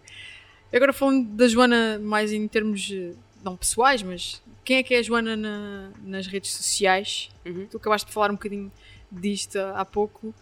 [0.71, 3.13] Agora falando da Joana mais em termos, eh,
[3.43, 7.29] não pessoais, mas quem é que é a Joana na- nas redes sociais?
[7.45, 7.67] Uhum.
[7.69, 8.71] Tu acabaste de falar um bocadinho
[9.11, 10.33] disto há pouco.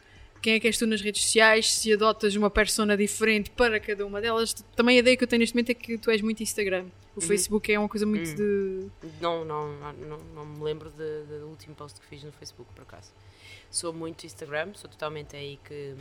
[0.42, 1.74] Quem é que és tu nas redes sociais?
[1.74, 4.54] Se adotas uma persona diferente para cada uma delas?
[4.76, 6.86] Também a ideia que eu tenho neste momento é que tu és muito Instagram.
[7.16, 8.88] O Facebook é uma coisa muito de.
[9.20, 13.12] Não, não, não, não me lembro do último post que fiz no Facebook, por acaso.
[13.70, 15.94] Sou muito Instagram, sou totalmente aí que.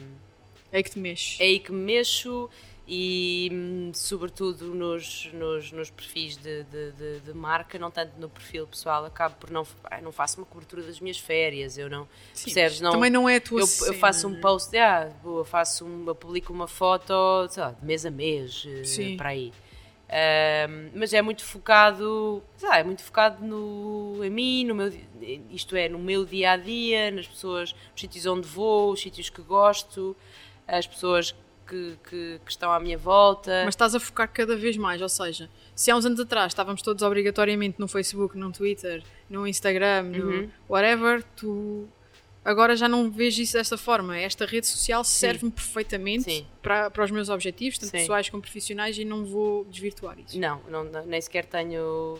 [0.70, 1.40] É que te mexes.
[1.40, 2.48] É aí que me mexo
[2.90, 8.30] e, hum, sobretudo, nos, nos, nos perfis de, de, de- de marca, não tanto no
[8.30, 9.04] perfil pessoal.
[9.04, 9.66] Acabo por não.
[9.84, 12.08] ah, não faço uma cobertura das minhas férias, eu não.
[12.32, 12.80] Sim, percebes?
[12.80, 14.40] Não, Também não é a tua eu, cena, eu faço um né?
[14.40, 17.12] post, ah, boa, faço um, eu publico uma foto,
[17.50, 19.16] sei lá, de mês a mês, eh, Sim.
[19.18, 19.52] para aí.
[20.10, 24.90] Ahm, mas é muito focado, lá, é muito focado no, em mim, no meu,
[25.50, 29.28] isto é, no meu dia a dia, nas pessoas, nos sítios onde vou, os sítios
[29.28, 30.16] que gosto,
[30.66, 31.34] as pessoas
[31.68, 33.62] que, que, que estão à minha volta.
[33.64, 36.80] Mas estás a focar cada vez mais, ou seja, se há uns anos atrás estávamos
[36.82, 40.50] todos obrigatoriamente no Facebook, no Twitter, no Instagram, no Uhum.
[40.68, 41.86] whatever, tu
[42.44, 44.16] agora já não vês isso desta forma.
[44.18, 46.46] Esta rede social serve-me perfeitamente Sim.
[46.62, 47.98] para, para os meus objetivos, tanto Sim.
[47.98, 50.38] pessoais como profissionais, e não vou desvirtuar isso.
[50.38, 52.18] Não, não- nem sequer tenho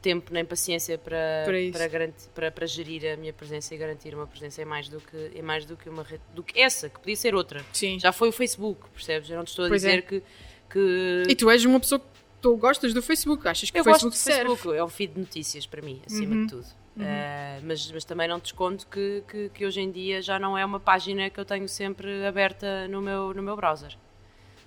[0.00, 4.14] tempo nem paciência para, Para para, garantir, para, para gerir a minha presença e garantir
[4.14, 6.88] uma presença é mais do que, é mais do que uma rede, do que essa,
[6.88, 7.64] que podia ser outra.
[7.72, 7.98] Sim.
[8.00, 9.28] Já foi o Facebook, percebes?
[9.30, 9.88] Eu não te estou a Pois é.
[9.88, 10.22] dizer que,
[10.70, 12.06] que E tu és uma pessoa que
[12.40, 14.48] tu gostas do Facebook, achas que eu o gosto Facebook do serve.
[14.48, 16.46] Facebook, é um feed de notícias para mim, acima Uhum.
[16.46, 16.66] de tudo.
[17.02, 20.56] Ah, mas, mas também não te escondo que, que, que hoje em dia já não
[20.58, 23.96] é uma página que eu tenho sempre aberta no meu, no meu browser.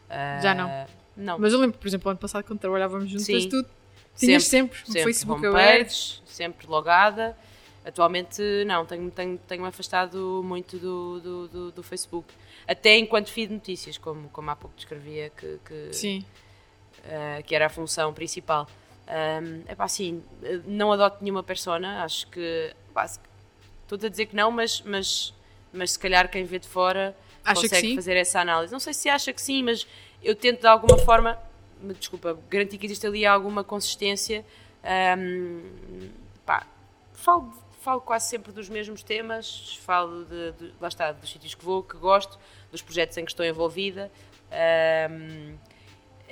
[0.09, 0.69] Ah, Já não?
[1.15, 1.37] Não.
[1.39, 3.65] Mas eu lembro, por exemplo, ano passado, quando trabalhávamos juntas, Sim.
[4.15, 7.37] Tinhas sempre, o sempre Facebook homepages, sempre logada.
[7.85, 12.33] Atualmente não, tenho-me tenho, tenho afastado muito do, do, do, do Facebook.
[12.65, 16.25] Até enquanto feed notícias, como, como há pouco descrevia, que, que, Sim.
[17.03, 18.67] eh, que era a função principal.
[19.67, 22.73] é pá, assim, eh, não adoto nenhuma persona, acho que.
[23.81, 25.33] Estou-te a dizer que não, mas, mas,
[25.73, 27.95] mas se calhar quem vê de fora Acha consegue sim?
[27.95, 28.71] fazer essa análise.
[28.71, 29.85] Não sei se acha que sim, mas
[30.23, 31.37] eu tento de alguma forma,
[31.93, 34.45] desculpa, garantir que existe ali alguma consistência.
[34.83, 35.61] Ahm,
[36.45, 36.65] pá,
[37.13, 41.65] falo, falo quase sempre dos mesmos temas, falo de, de- lá está, dos sítios que
[41.65, 42.37] vou, que gosto,
[42.71, 44.11] dos projetos em que estou envolvida.
[44.51, 45.55] Ahm,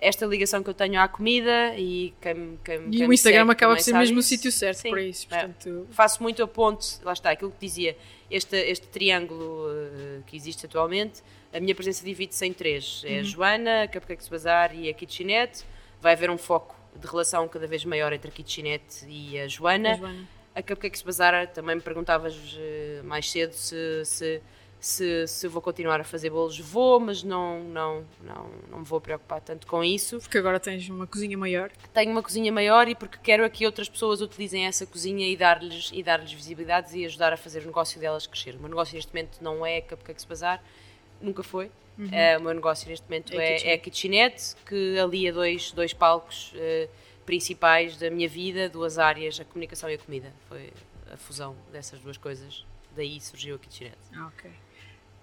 [0.02, 3.52] esta ligação que eu tenho à comida e quem, quem, E quem o Instagram segue
[3.52, 5.28] acaba por ser mesmo o sítio certo Sim, para isso.
[5.30, 5.38] é.
[5.38, 7.96] Portanto, Faço muito a ponte, lá está, aquilo que dizia,
[8.30, 11.22] este, este triângulo eh, que existe atualmente,
[11.54, 13.04] a minha presença divide-se em três.
[13.04, 13.10] Uhum.
[13.12, 15.64] É a Joana, a Cupcakes Bazar e a Kitchenette.
[16.02, 19.92] Vai haver um foco de relação cada vez maior entre a Kitchenette e a Joana.
[19.92, 20.28] a Joana.
[20.56, 24.42] A Cupcakes Bazar também me perguntavas eh, mais cedo se, se,
[24.82, 26.60] se, se vou continuar a fazer bolos.
[26.60, 30.18] Vou, mas não, não, não, não me vou preocupar tanto com isso.
[30.20, 31.72] Porque agora tens uma cozinha maior.
[31.94, 35.92] Tenho uma cozinha maior e porque quero que outras pessoas utilizem essa cozinha e dar-lhes
[35.94, 38.56] e dar-lhes visibilidades e ajudar a fazer o negócio delas crescer.
[38.56, 40.62] O meu negócio neste momento não é a Cupcakes Bazar,
[41.22, 41.70] nunca foi.
[42.12, 43.72] Eh, o meu negócio neste momento É a é, Kitchen.
[43.72, 46.90] é Kitchenette, que alia dois, dois palcos eh,
[47.24, 50.34] principais da minha vida, duas áreas, a comunicação e a comida.
[50.50, 50.72] Foi
[51.14, 52.66] a fusão dessas duas coisas,
[52.96, 53.98] daí surgiu a Kitchenette.
[54.16, 54.50] Ah, ok.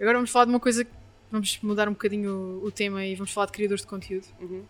[0.01, 0.87] Agora vamos falar de uma coisa.
[1.31, 4.27] Vamos mudar um bocadinho o, tema e vamos falar de criadores de conteúdo.
[4.41, 4.65] Uhum.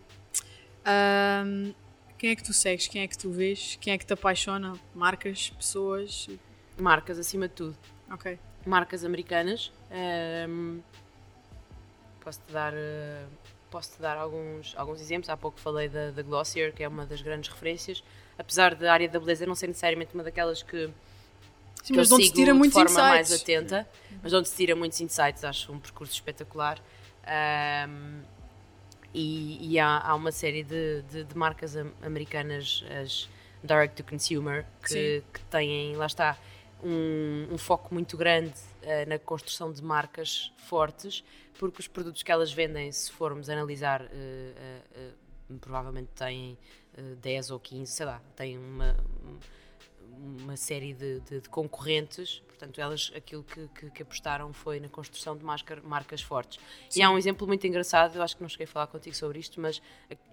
[0.83, 1.73] Ahm,
[2.17, 2.87] quem é que tu segues?
[2.87, 3.77] Quem é que tu vês?
[3.79, 4.73] Quem é que te apaixona?
[4.93, 6.27] Marcas, pessoas?
[6.77, 7.77] Marcas, acima de tudo.
[8.11, 8.37] Ok.
[8.65, 9.71] marcas americanas.
[9.91, 10.79] Ahm,
[12.19, 13.25] posso-te dar, eh,
[13.69, 15.29] posso-te dar alguns, alguns exemplos.
[15.29, 18.03] Há pouco falei da, da Glossier, que é uma das grandes referências.
[18.37, 20.89] Apesar da área da beleza não ser necessariamente uma daquelas que,
[21.83, 23.29] Sim, mas de onde tira de muitos forma insights.
[23.29, 23.87] mais atenta,
[24.21, 25.43] mas de onde se tira muitos insights.
[25.43, 26.79] Acho um percurso espetacular.
[27.25, 28.21] Ahm,
[29.13, 33.27] e e há, há uma série de, de, de marcas am- americanas, as
[33.63, 36.37] direct to consumer, que, que têm, lá está,
[36.83, 41.23] um, um foco muito grande eh, na construção de marcas fortes,
[41.57, 45.11] porque os produtos que elas vendem, se formos analisar, eh, eh,
[45.59, 46.57] provavelmente têm
[46.95, 48.95] eh, 10 ou 15, sei lá, têm uma,
[50.41, 54.89] uma série de, de- de concorrentes, portanto, elas aquilo que, que- que apostaram foi na
[54.89, 56.59] construção de máscar- marcas fortes.
[56.95, 59.39] E há um exemplo muito engraçado, eu acho que não cheguei a falar contigo sobre
[59.39, 59.81] isto, mas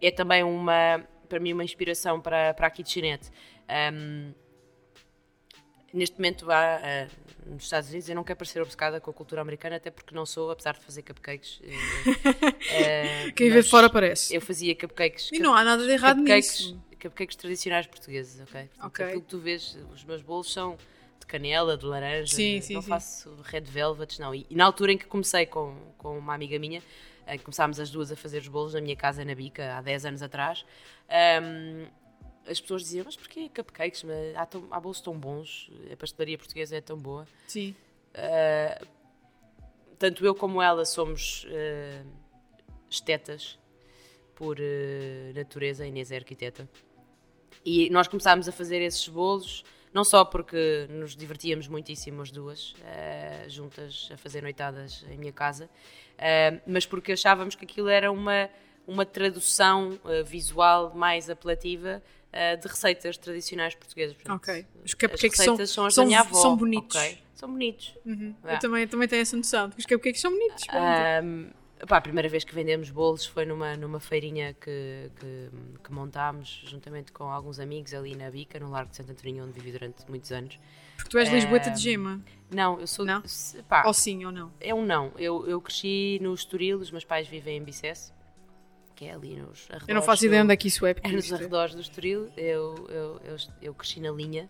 [0.03, 3.31] é também uma, para mim, uma inspiração para, para a Kitchenette.
[3.93, 4.33] Um,
[5.93, 7.09] neste momento há, ah,
[7.47, 10.27] nos Estados Unidos, eu não quero parecer obcecada com a cultura americana, até porque não
[10.27, 11.61] sou, apesar de fazer cupcakes.
[11.63, 14.35] eh, eh, Quem vê mas de fora parece.
[14.35, 15.31] Eu fazia cupcakes.
[15.33, 16.83] E não há nada de errado cupcakes, nisso.
[17.09, 18.53] Cupcakes tradicionais portugueses, ok?
[18.69, 19.05] Portanto, Ok.
[19.07, 20.77] Aquilo que tu vês, os meus bolos são
[21.21, 22.89] de canela, de laranja, Sim, sim, não sim.
[22.89, 24.35] faço red velvets, não.
[24.35, 26.83] E, e na altura em que comecei com, com uma amiga minha,
[27.29, 29.83] em que começámos as duas a fazer os bolos na minha casa na Bica, há
[29.83, 30.65] 10 anos atrás,
[31.43, 31.87] hum,
[32.47, 34.05] as pessoas diziam, mas porquê cupcakes?
[34.05, 37.27] Mas Há, tão- há bolos tão bons, a pastelaria portuguesa é tão boa.
[37.49, 37.75] Sim.
[38.15, 38.87] Uh,
[39.99, 42.07] tanto eu como ela somos uh,
[42.89, 43.59] estetas
[44.35, 46.69] por uh, natureza, Inês é arquiteta.
[47.67, 52.71] E nós começámos a fazer esses bolos, não só porque nos divertíamos muitíssimo as duas,
[52.75, 58.13] uh, juntas a fazer noitadas em minha casa, uh, mas porque achávamos que aquilo era
[58.13, 58.49] uma,
[58.87, 62.01] uma tradução uh, visual mais apelativa
[62.61, 64.15] de receitas tradicionais portuguesas.
[64.15, 64.67] Portanto, Ok.
[64.85, 66.35] Os As cupcakes são, receitas são, são, avó.
[66.35, 66.95] são bonitos.
[66.95, 67.19] ok?
[67.35, 67.95] São bonitos.
[68.05, 68.35] Uhum.
[68.45, 68.55] É.
[68.57, 69.71] Eu também, também tenho essa noção.
[69.79, 70.67] Os cupcakes são bonitos.
[70.67, 71.57] pronto.
[71.87, 75.51] Pá, a primeira vez que vendemos bolos foi numa, numa feirinha que, que,
[75.85, 79.53] que montámos juntamente com alguns amigos ali na Bica, no Largo de Santo António, onde
[79.53, 80.59] vivi durante muitos anos.
[80.97, 82.21] Porque tu és lisboeta ahm, de gema.
[82.51, 83.05] Não, eu sou.
[83.05, 83.23] Não?
[83.69, 84.51] Pá, Ou sim ou não.
[84.59, 85.13] é um não.
[85.19, 88.11] Eu, eu cresci no Estoril, os meus pais vivem em Bicesse,
[88.95, 89.89] que é ali nos arredores.
[89.89, 90.95] Eu não faço ideia onde é que isso é.
[90.95, 92.31] porque é nos é- arredores do Estoril.
[92.39, 94.49] Eu, eu, eu, eu cresci na linha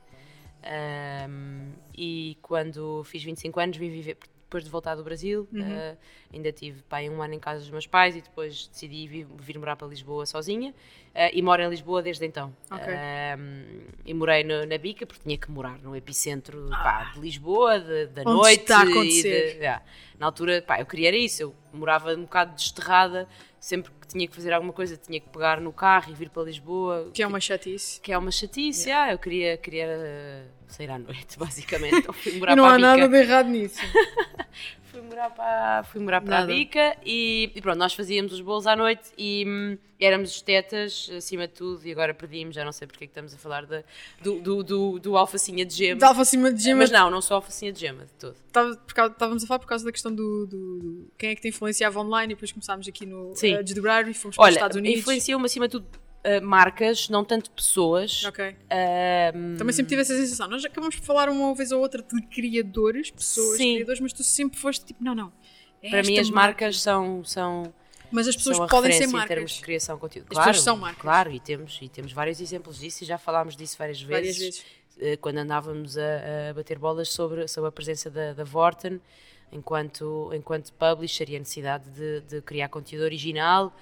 [0.63, 4.17] ahm, e quando fiz 25 anos vim viver
[4.47, 5.47] depois de voltar do Brasil.
[5.53, 5.61] Uhum.
[5.63, 5.97] ah,
[6.33, 9.59] ainda tive pai, um ano em casa dos meus pais e depois decidi vir, vir
[9.59, 10.73] morar para Lisboa sozinha
[11.15, 12.55] ah, e moro em Lisboa desde então.
[12.71, 12.87] Ok.
[12.93, 17.81] Ahm, e morei no- na Bica porque tinha que morar no epicentro pá, de Lisboa,
[17.81, 18.31] de- da Ah.
[18.31, 18.61] Onde noite.
[18.63, 19.53] está a e acontecer.
[19.55, 19.83] de- yeah.
[20.19, 21.43] Na altura, pá, eu queria era isso.
[21.43, 23.29] Eu morava um bocado desterrada,
[23.59, 26.45] sempre que tinha que fazer alguma coisa tinha que pegar no carro e vir para
[26.45, 27.11] Lisboa.
[27.13, 28.01] Que é uma chatice.
[28.01, 31.97] Que é uma chatice, ah, eu queria, queria sair à noite, basicamente.
[31.97, 33.81] Então fui morar E não para há a nada de errado nisso.
[34.91, 36.47] Fui morar para, fui morar para a.
[36.47, 41.47] Bica e, e pronto, nós fazíamos os bolos à noite e hum, éramos estetas, acima
[41.47, 43.85] de tudo, e agora perdimos, já não sei porque é que estamos a falar de-
[44.23, 46.01] do, do, do, do alfacinha de gema.
[46.19, 46.79] Acima de gema.
[46.79, 48.37] Mas não, não sou alfacinha de gema de todo.
[48.89, 52.01] Estávamos a falar por causa da questão do, do- do- quem é que te influenciava
[52.01, 53.53] online e depois começámos aqui no Sim.
[53.55, 55.01] a desdobrar e fomos para os Estados Unidos.
[55.01, 55.87] influenciou-me acima de tudo
[56.27, 58.25] eh, marcas, não tanto pessoas.
[58.25, 58.57] Ok.
[59.35, 60.49] Hum, Também sempre tive essa sensação.
[60.49, 63.75] Nós acabamos por falar uma vez ou outra de criadores, pessoas, Sim.
[63.77, 65.33] criadores, mas tu sempre foste tipo, não, não.
[65.83, 66.65] é para mim as marca.
[66.65, 67.73] marcas são, são,
[68.11, 69.51] Mas as pessoas podem ser referência em termos marcas.
[69.53, 70.27] de criação de conteúdo.
[70.31, 71.01] As claro, pessoas são marcas.
[71.03, 74.11] Claro, e temos, e temos vários exemplos disso e já falámos disso várias vezes.
[74.11, 74.65] Várias vezes.
[75.01, 79.01] eh, Quando andávamos a, a bater bolas sobre, sobre a presença da, da Vorten
[79.53, 83.73] enquanto, enquanto publisher e a necessidade de, de criar conteúdo original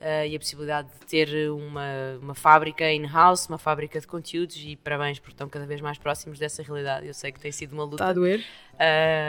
[0.00, 1.84] eh, e a possibilidade de ter uma,
[2.20, 6.38] uma fábrica in-house, uma fábrica de conteúdos e parabéns porque estão cada vez mais próximos
[6.38, 7.06] dessa realidade.
[7.06, 7.96] Eu sei que tem sido uma luta.
[7.96, 8.44] Está a doer.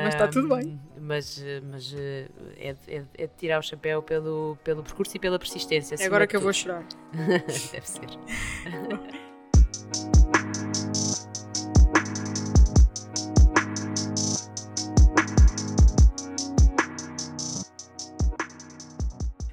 [0.03, 0.80] Mas está tudo bem.
[0.99, 5.16] Mas, eh, mas eh, é, de- é, é de tirar o chapéu pelo, pelo percurso
[5.16, 5.95] e pela persistência.
[5.99, 6.84] É agora que eu vou chorar.
[7.13, 8.07] Deve ser.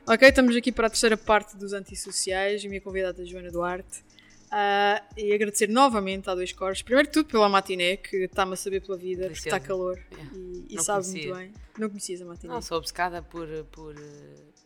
[0.07, 2.65] Ok, estamos aqui para a terceira parte dos antissociais.
[2.65, 4.05] A minha convidada é Joana Duarte.
[4.51, 6.83] Ah, e agradecer novamente a Dois Cores.
[6.83, 9.67] Primeiro de tudo pela matiné, que está-me a saber pela vida, porque está Deliciosa.
[9.67, 10.37] calor Yeah.
[10.37, 11.35] e, e Não sabe conhecia.
[11.35, 11.63] muito bem.
[11.79, 12.53] Não conhecias a matiné?
[12.53, 13.49] Não, sou obcecada por.
[13.71, 13.95] por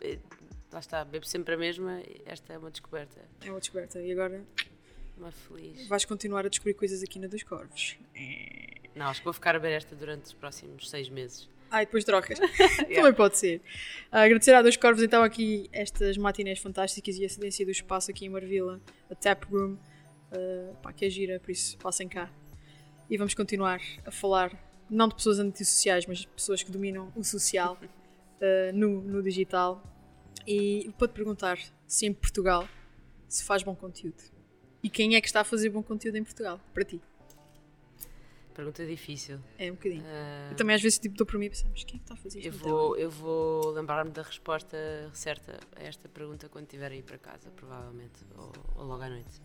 [0.00, 0.18] eh,
[0.72, 2.02] lá está, bebo sempre a mesma.
[2.24, 3.20] Esta é uma descoberta.
[3.44, 4.00] É uma descoberta.
[4.00, 4.42] E agora
[5.16, 5.86] Uma feliz.
[5.86, 7.96] vais continuar a descobrir coisas aqui na Dois Corvos.
[8.96, 11.48] Não, acho que vou ficar a beber esta durante os próximos seis meses.
[11.70, 12.38] Ah, e depois trocas.
[12.94, 13.60] Também pode ser.
[14.10, 18.10] Ah, agradecer a Dois Corvos então aqui estas matinés fantásticas e a cedência do espaço
[18.10, 19.76] aqui em Marvila, a Tap Room,
[20.32, 22.30] ah, pá, que é gira, por isso passem cá.
[23.08, 24.52] E vamos continuar a falar,
[24.90, 27.78] não de pessoas antissociais, mas de pessoas que dominam o social
[28.40, 29.82] ah, no, no digital.
[30.46, 32.68] E para te perguntar se em Portugal
[33.28, 34.22] se faz bom conteúdo.
[34.82, 36.60] E quem é que está a fazer bom conteúdo em Portugal?
[36.72, 37.00] Para ti.
[38.56, 39.38] Pergunta difícil.
[39.58, 40.02] É um bocadinho.
[40.06, 42.04] Ah, Eu também às vezes tipo, dou para mim e penso, mas quem é que
[42.04, 42.48] está a fazer isto?
[42.48, 44.76] eu vou, eu vou lembrar-me da resposta
[45.12, 48.24] certa a esta pergunta quando estiver aí para casa, provavelmente.
[48.38, 49.42] Ou, ou logo à noite.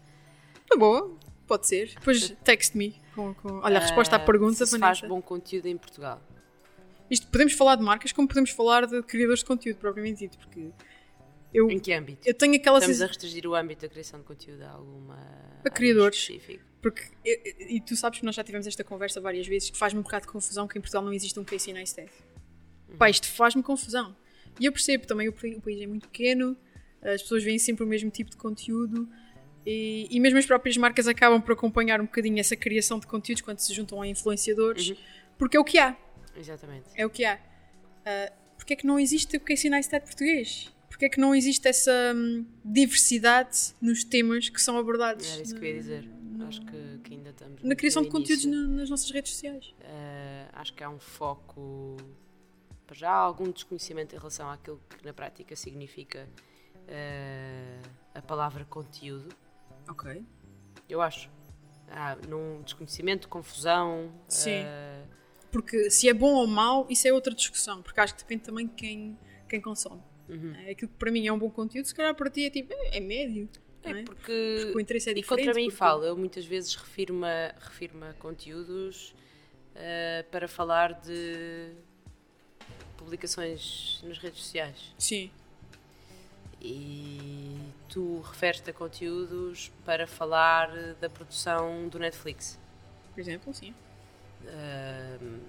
[0.70, 1.14] Tá boa,
[1.46, 1.90] pode ser.
[1.96, 5.66] Depois text-me com, com- Olha, a resposta à Ah, pergunta, se se faz bom conteúdo
[5.68, 6.22] em Portugal.
[7.10, 10.72] Isto podemos falar de marcas como podemos falar de criadores de conteúdo, propriamente dito, porque
[11.54, 12.26] eu, Em que âmbito?
[12.26, 15.18] eu tenho aquela Estamos a restringir o âmbito da criação de conteúdo a alguma.
[15.66, 16.16] A criadores.
[16.24, 16.71] área específica.
[16.82, 20.00] Porque, eu- e tu sabes que nós já tivemos esta conversa várias vezes, que faz-me
[20.00, 22.10] um bocado de confusão que em Portugal não existe um Casey Neistat.
[22.98, 24.16] Pá, isto faz-me confusão.
[24.60, 26.58] E eu percebo também, o, o país é muito pequeno,
[27.02, 29.08] as pessoas veem sempre o mesmo tipo de conteúdo.
[29.66, 33.42] E, e mesmo as próprias marcas acabam por acompanhar um bocadinho essa criação de conteúdos
[33.44, 34.98] quando se juntam a influenciadores, Uhum.
[35.38, 35.96] porque é o que há.
[36.36, 36.86] Exatamente.
[36.96, 37.36] É o que há.
[37.36, 40.72] Uh, porque é que não existe o Casey Neistat português?
[41.02, 45.56] Porque é que não existe essa hum, diversidade nos temas que são abordados Era isso
[45.56, 46.08] que eu ia dizer.
[46.48, 47.64] Acho que, que ainda estamos.
[47.64, 49.74] na criação no de conteúdos na- nas nossas redes sociais.
[49.80, 51.98] Eh, acho que há um foco.
[52.86, 56.30] Para já há algum desconhecimento em relação àquilo que na prática significa
[56.88, 57.80] eh,
[58.14, 59.36] a palavra conteúdo.
[59.90, 60.24] Ok.
[60.88, 61.32] Eu acho.
[61.90, 64.12] Há num desconhecimento, confusão.
[64.28, 64.52] Sim.
[64.52, 65.02] eh,
[65.52, 68.68] Porque se é bom ou mau, isso é outra discussão, porque acho que depende também
[68.68, 69.18] de quem,
[69.50, 70.00] quem consome.
[70.32, 70.56] Uhum.
[70.66, 72.74] É Aquilo que para mim é um bom conteúdo, se calhar para ti é tipo,
[72.74, 73.48] é, é médio.
[73.84, 74.04] É é?
[74.04, 74.22] porque.
[74.62, 75.46] Porque o interesse é e diferente.
[75.46, 79.14] contra mim porque- falo, eu muitas vezes refiro-me a, refiro a conteúdos
[79.76, 81.72] eh, para falar de
[82.98, 84.94] publicações nas redes sociais.
[84.98, 85.32] Sim,
[86.62, 87.58] E
[87.90, 90.70] tu referes-te a conteúdos para falar
[91.02, 92.60] da produção do Netflix.
[93.14, 93.74] por exemplo, sim.
[94.46, 95.40] Ahm,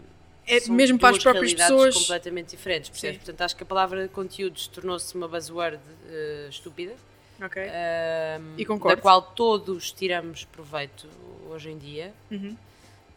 [0.46, 1.94] É são mesmo para as próprias pessoas.
[1.94, 3.16] completamente diferentes, percebes?
[3.16, 3.24] Sim.
[3.24, 5.78] Portanto, acho que a palavra conteúdos tornou-se uma buzzword
[6.08, 6.94] eh, estúpida,
[7.40, 7.62] Ok.
[7.62, 8.96] ahm, E concordo.
[8.96, 11.08] da qual todos tiramos proveito
[11.48, 12.12] hoje em dia.
[12.30, 12.56] Uhum.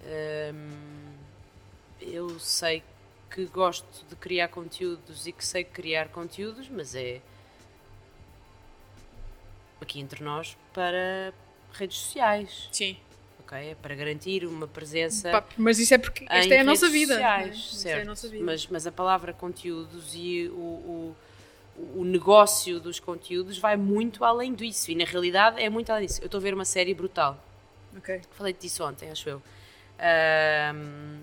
[0.03, 1.15] Ahm,
[2.01, 2.83] eu sei
[3.31, 7.21] que gosto de criar conteúdos e que sei criar conteúdos, mas é
[9.81, 11.33] aqui entre nós para
[11.73, 12.97] redes sociais, Sim.
[13.45, 13.57] Ok?
[13.71, 17.13] É para garantir uma presença Pá, mas isso é porque esta é a nossa vida.
[17.13, 17.99] sociais, Isto certo?
[17.99, 18.43] é a nossa vida.
[18.43, 21.15] Mas, mas a palavra conteúdos e o, o,
[21.97, 26.21] o negócio dos conteúdos vai muito além disso e na realidade é muito além disso.
[26.21, 27.41] Eu estou a ver uma série brutal.
[27.97, 28.21] Ok.
[28.31, 29.41] Falei disso ontem, acho eu.
[29.99, 31.21] Ahm,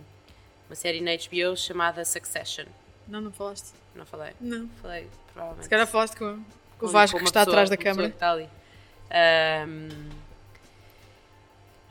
[0.68, 2.64] uma série na HBO chamada Succession.
[3.06, 3.72] Não, não falaste.
[3.94, 4.32] Não falei?
[4.40, 4.68] Não.
[4.80, 5.64] Falei, provavelmente.
[5.64, 6.42] Se calhar falaste com, com
[6.78, 8.08] Com- o Vasco com que está pessoa- atrás da câmara.
[8.08, 8.48] que está ali.
[9.10, 9.88] Ahm,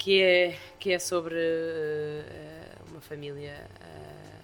[0.02, 4.42] que, é, que é sobre eh, uma família eh,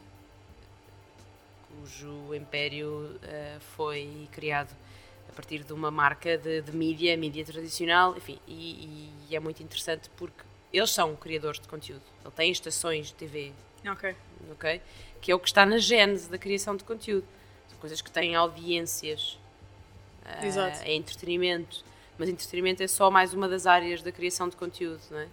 [1.67, 4.69] cujo império eh, foi criado
[5.27, 9.63] a partir de uma marca de, de mídia, mídia tradicional, enfim, e, e é muito
[9.63, 12.03] interessante porque eles são criadores de conteúdo.
[12.23, 13.51] Ele tem estações de TV
[13.89, 14.15] Ok.
[14.51, 14.79] ok?
[15.19, 17.25] Que é o que está na gênese da criação de conteúdo.
[17.67, 19.39] São coisas que têm audiências,
[20.43, 20.83] Exato.
[20.83, 21.83] é entretenimento,
[22.15, 25.27] mas entretenimento é só mais uma das áreas da criação de conteúdo, não é?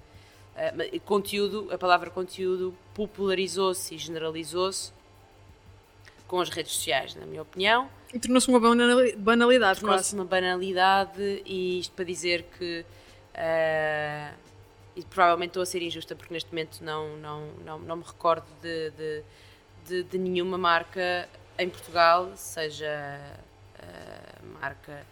[0.77, 4.93] Mas conteúdo, a palavra conteúdo popularizou-se e generalizou-se
[6.29, 7.89] com as redes sociais, na minha opinião.
[8.13, 12.85] E tornou-se uma banali- banalidade Tornou-se uma banalidade e isto para dizer que
[13.35, 14.33] ah,
[14.97, 18.47] e provavelmente estou a ser injusta porque neste momento não, não, não, não me recordo
[18.63, 19.23] de, de,
[19.87, 21.29] de, de nenhuma marca
[21.59, 22.89] em Portugal, seja
[23.81, 25.05] ah, marca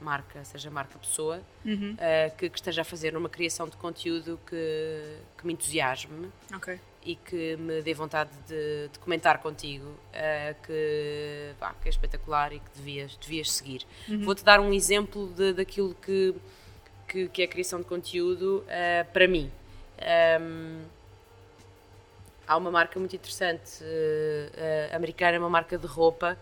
[0.00, 1.96] marca, seja marca pessoa, Uhum.
[1.98, 6.78] ah, que, que esteja a fazer uma criação de conteúdo que, que me entusiasme Ok.
[7.04, 12.52] e que me dê vontade de, de comentar contigo eh, que, pá, que é espetacular
[12.52, 13.86] e que devias, devias seguir.
[14.22, 16.34] Vou-te dar um exemplo de, daquilo que,
[17.08, 19.50] que, que é a criação de conteúdo eh, para mim.
[20.00, 20.84] Ahm,
[22.46, 23.82] há uma marca muito interessante
[24.94, 26.36] americana, uma marca de roupa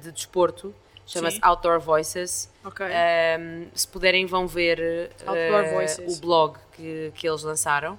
[0.00, 0.74] de desporto,
[1.06, 1.38] chama-se.
[1.42, 2.50] Outdoor Voices.
[2.64, 2.86] Ok.
[2.86, 7.98] Um, se puderem, vão ver uh, o blog que, que eles lançaram.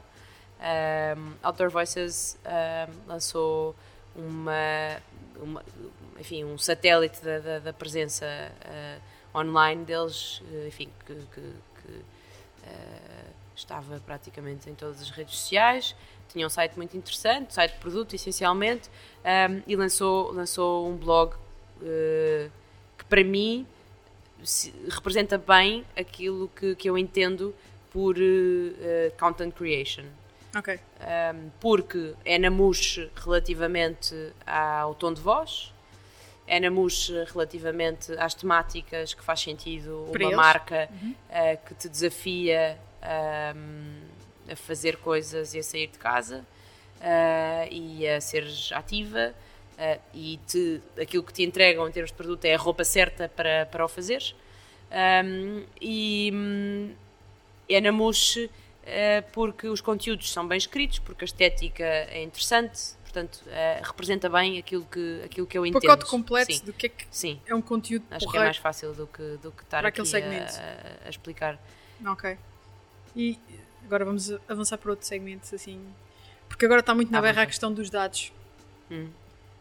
[0.59, 3.75] Um, Outdoor Voices um, lançou
[4.15, 5.01] uma,
[5.37, 5.63] uma-
[6.19, 8.25] enfim, um satélite da, da- da presença
[9.35, 15.35] uh, online deles, uh, enfim, que, que- que, uh, estava praticamente em todas as redes
[15.35, 15.95] sociais.
[16.29, 18.89] Tinha um site muito interessante, site de produto essencialmente,
[19.49, 21.33] um, e lançou, lançou um blog
[21.81, 22.51] uh,
[23.13, 23.67] para mim
[24.41, 27.53] se- representa bem aquilo que, que eu entendo
[27.91, 28.23] por eh,
[28.81, 30.05] eh, content creation.
[30.57, 30.79] Ok.
[30.79, 34.15] Um, porque é na mousse relativamente
[34.47, 35.71] ao tom de voz,
[36.47, 40.35] é na mousse relativamente às temáticas que faz sentido Para uma eles.
[40.35, 40.89] marca
[41.29, 42.79] eh, que te desafia
[43.55, 46.43] um, a fazer coisas e a sair de casa
[47.69, 49.35] e a seres ativa
[49.83, 53.27] eh, e te, aquilo que te entregam em termos de produto é a roupa certa
[53.27, 54.33] para, para o fazeres.
[55.25, 56.93] Um, e hum,
[57.67, 58.49] é na mousse
[58.85, 64.29] eh, porque os conteúdos são bem escritos, porque a estética é interessante, portanto, eh, representa
[64.29, 65.81] bem aquilo que, aquilo que eu O entendo.
[65.81, 67.41] pacote completo Sim, do que é que sim.
[67.45, 71.07] é um conteúdo Acho que é mais fácil do que, do que estar aqui a,
[71.07, 71.59] a explicar.
[72.05, 72.37] Ok.
[73.15, 73.39] E
[73.85, 75.79] agora vamos avançar para outro segmento, assim.
[76.47, 77.47] Porque agora está muito na À berra a vontade.
[77.51, 78.31] questão dos dados
[78.91, 79.09] Hum.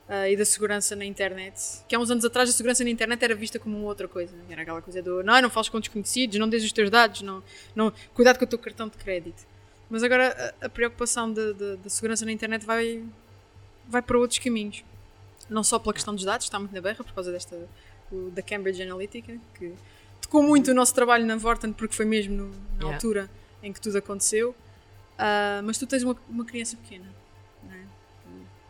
[0.08, 1.82] Ah, e da segurança na internet.
[1.88, 4.34] Que há uns anos atrás a segurança na internet era vista como outra coisa.
[4.50, 7.42] Era aquela coisa do não, não fales com desconhecidos, não des os teus dados, não,
[7.74, 9.46] não, cuidado com o teu cartão de crédito.
[9.88, 13.04] Mas agora a, a preocupação da- segurança na internet vai,
[13.88, 14.82] vai para outros caminhos.
[15.50, 17.56] Não só pela questão dos dados, está muito na berra por causa desta
[18.10, 19.72] o da Cambridge Analytica, que
[20.20, 22.94] tocou muito o nosso trabalho na Vorten, porque foi mesmo no- na Yeah.
[22.96, 23.30] altura
[23.62, 24.54] em que tudo aconteceu.
[25.18, 27.04] Ah, mas tu tens uma, uma criança pequena?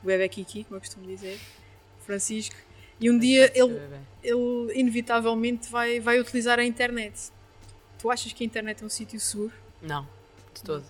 [0.03, 1.39] O bebê Kiki, como eu costumo dizer,
[2.01, 2.57] Francisco,
[3.01, 3.81] e um dia ele,
[4.23, 7.31] ele inevitavelmente vai, vai utilizar a internet.
[7.99, 9.53] Tu achas que a internet é um sítio seguro?
[9.81, 10.07] Não,
[10.55, 10.85] de todo.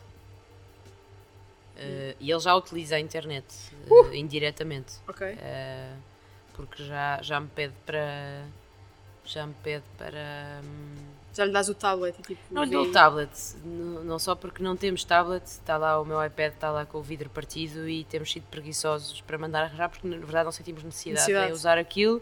[1.77, 3.47] Eh, e ele já utiliza a internet
[3.91, 4.07] Uh!
[4.13, 4.95] eh, indiretamente.
[5.09, 5.27] Ok.
[5.27, 5.95] eh,
[6.55, 8.45] porque já, já me pede para.
[9.25, 10.61] Já me pede para.
[10.63, 10.95] hum,
[11.35, 12.41] Já lhe dás o tablet e tipo.
[12.51, 13.31] Não lhe dou o tablet,
[13.65, 17.03] não só porque não temos tablet, está lá o meu iPad, está lá com o
[17.03, 21.21] vidro partido e temos sido preguiçosos para mandar arranjar porque na verdade não sentimos necessidade,
[21.21, 21.51] Necessidade.
[21.51, 22.21] em usar aquilo.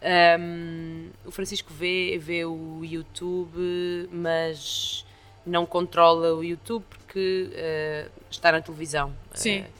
[0.00, 5.04] Ahm, o Francisco vê, vê o YouTube, mas
[5.44, 9.12] não controla o YouTube porque eh, está na televisão.
[9.34, 9.58] Sim.
[9.60, 9.70] Eh,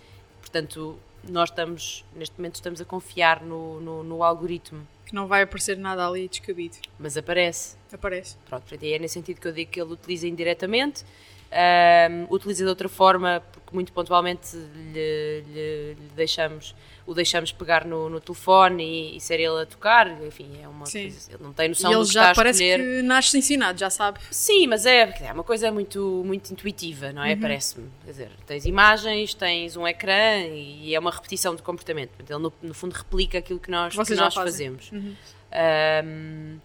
[0.41, 0.99] portanto,
[1.29, 5.77] nós estamos, neste momento, estamos a confiar no, no, no algoritmo, Que não vai aparecer
[5.79, 6.77] nada ali descabido.
[6.99, 7.78] mas aparece.
[7.93, 8.37] Aparece.
[8.49, 11.05] Pronto, portanto, é nesse sentido que eu digo que ele utiliza indiretamente,
[11.51, 16.75] ahm, utiliza de outra forma, porque muito pontualmente lhe, lhe- lhe deixamos,
[17.07, 20.85] o deixamos pegar no, no telefone e, e ser ele a tocar, enfim, é uma
[20.85, 21.03] Sim.
[21.03, 23.39] coisa, ele não tem noção e do ele que já está a parece que nasce
[23.39, 24.21] ensinado, já sabe.
[24.31, 27.33] Sim, mas é, é uma coisa muito, muito intuitiva, não é?
[27.33, 27.41] Uhum.
[27.41, 27.89] Parece-me.
[28.05, 32.11] Quer dizer, tens imagens, tens um ecrã e é uma repetição de comportamento.
[32.29, 34.77] Ele, no, no fundo, replica aquilo que nós, que nós fazem.
[34.77, 34.93] fazemos.
[34.93, 35.15] Uhum.
[35.51, 36.59] Ahm,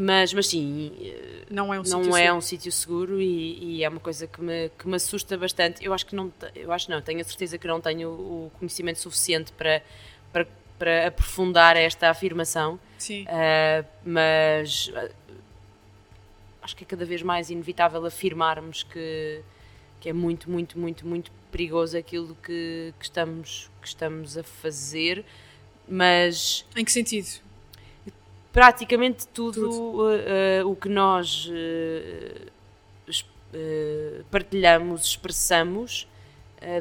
[0.00, 2.34] mas, mas sim, eh, Não é um não sítio é seguro.
[2.36, 5.84] um sítio seguro e, e é uma coisa que me, que me assusta bastante.
[5.84, 9.00] Eu acho que não, eu acho não, tenho a certeza que não tenho o conhecimento
[9.00, 9.82] suficiente para,
[10.32, 10.46] para,
[10.78, 13.24] para aprofundar esta afirmação, Sim.
[13.28, 15.08] ah, mas ah,
[16.62, 19.42] acho que é cada vez mais inevitável afirmarmos que,
[20.00, 25.24] que é muito, muito, muito, muito perigoso aquilo que, que, estamos, que estamos a fazer,
[25.88, 27.47] mas Em que sentido?
[28.52, 32.46] Praticamente tudo, eh, eh, o que nós eh,
[34.30, 36.06] partilhamos, expressamos,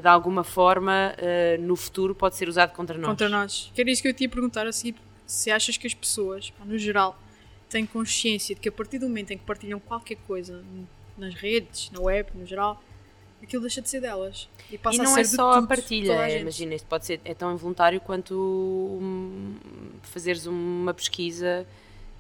[0.02, 1.16] de alguma forma,
[1.60, 3.10] no futuro pode ser usado contra nós.
[3.10, 3.72] Contra nós.
[3.76, 4.96] Que era isso que eu te ia perguntar a seguir.
[5.26, 7.18] Se achas que as pessoas, no geral,
[7.70, 10.64] têm consciência de que a partir do momento em que partilham qualquer coisa
[11.18, 12.84] nas redes, na web, no geral,
[13.42, 14.50] aquilo deixa de ser delas.
[14.72, 16.88] E passa E a não ser é só tudo, a partilha, a é, imagina, isto
[16.88, 18.34] pode ser é tão involuntário quanto
[19.02, 19.56] hum,
[20.04, 21.66] fazeres uma pesquisa.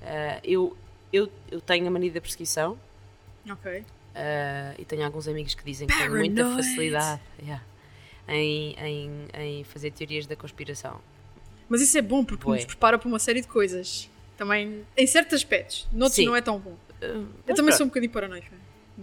[0.02, 0.76] eh, eu,
[1.12, 2.78] eu, eu tenho a mania da prescrição
[3.50, 3.84] Ok.
[4.16, 7.64] eh, e tenho alguns amigos que dizem que têm muita facilidade yeah,
[8.28, 11.00] em, em, em fazer teorias da conspiração.
[11.70, 14.10] Mas isso é bom porque nos prepara para uma série de coisas.
[14.38, 15.88] Também, em certos aspectos.
[15.92, 16.28] Noutros Sim.
[16.28, 16.76] não é tão bom.
[17.02, 17.74] Eh, Eu também pronto.
[17.78, 18.52] sou um bocadinho paranoica.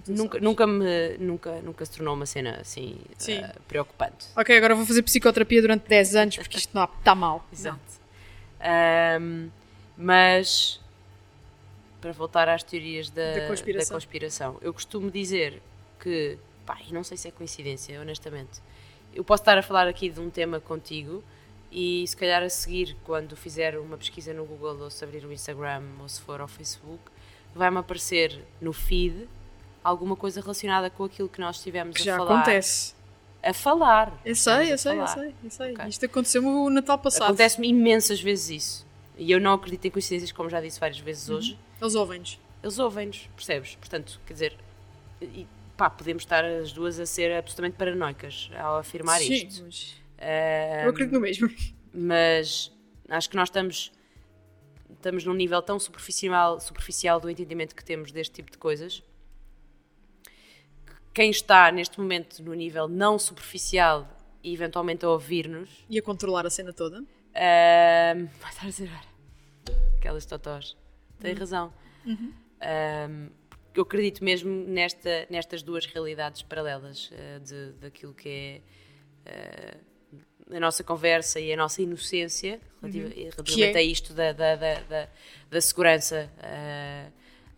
[0.09, 3.38] Nunca, nunca, me, nunca, nunca se tornou uma cena assim Sim.
[3.38, 4.26] eh, preocupante.
[4.36, 7.47] Ok, agora vou fazer psicoterapia durante 10 anos porque isto não está mal.
[7.53, 7.78] Exato.
[8.61, 9.49] Ahm,
[9.97, 10.80] mas
[12.01, 13.88] para voltar às teorias da, Da conspiração.
[13.88, 15.62] da conspiração, eu costumo dizer
[16.01, 16.36] que,
[16.66, 18.61] pá, não sei se é coincidência, honestamente,
[19.14, 21.22] eu posso estar a falar aqui de um tema contigo
[21.70, 25.32] e se calhar a seguir, quando fizer uma pesquisa no Google ou se abrir o
[25.32, 27.03] Instagram ou se for ao Facebook,
[27.55, 29.28] vai-me aparecer no feed
[29.85, 32.35] alguma coisa relacionada com aquilo que nós estivemos Que a já falar.
[32.41, 32.95] acontece.
[33.43, 34.18] A falar.
[34.24, 35.72] Eu sei, eu sei, eu sei, eu sei.
[35.74, 35.87] Ok.
[35.89, 37.24] Isto aconteceu-me o Natal passado.
[37.24, 38.87] Acontece-me imensas vezes isso.
[39.18, 41.37] E eu não acredito em coincidências, como já disse várias vezes Uhum.
[41.37, 41.59] hoje.
[41.80, 42.41] Eles ouvem-nos.
[42.62, 43.74] Eles ouvem-nos, percebes?
[43.76, 44.57] Portanto, quer dizer,
[45.20, 49.62] e, pá, podemos estar as duas a ser absolutamente paranoicas ao afirmar Sim, isto.
[49.64, 51.51] mas Ahm, eu acredito no mesmo.
[51.93, 52.72] mas
[53.11, 53.93] acho que nós estamos,
[54.91, 59.03] estamos num nível tão superficial, superficial do entendimento que temos deste tipo de coisas.
[61.15, 64.07] Que Quem está neste momento no nível não superficial
[64.43, 66.99] e eventualmente a ouvir-nos E a controlar a cena toda.
[66.99, 70.77] Ahm, vai estar a olha, aquelas totós.
[71.21, 71.73] Tem razão.
[72.61, 73.29] Ahm,
[73.75, 78.61] eu acredito mesmo nesta, nestas duas realidades paralelas ah, de, daquilo que é
[79.27, 83.77] ah, a nossa conversa e a nossa inocência relativa- relativamente Que é?
[83.77, 85.09] a isto da, da, da, da-
[85.61, 87.09] segurança ah,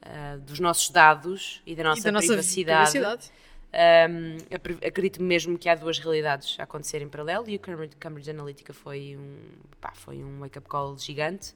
[0.03, 3.31] ah, dos nossos dados e da nossa, e da nossa privacidade.
[3.73, 8.31] Um, acre- acredito mesmo que há duas realidades a acontecer em paralelo e o Cambridge,
[8.31, 9.37] Analytica foi um,
[9.81, 11.55] pá, foi um wake-up call gigante.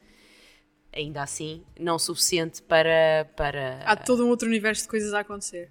[0.93, 3.31] Ainda assim, não suficiente para.
[3.37, 5.71] para Há todo um outro universo de coisas a acontecer.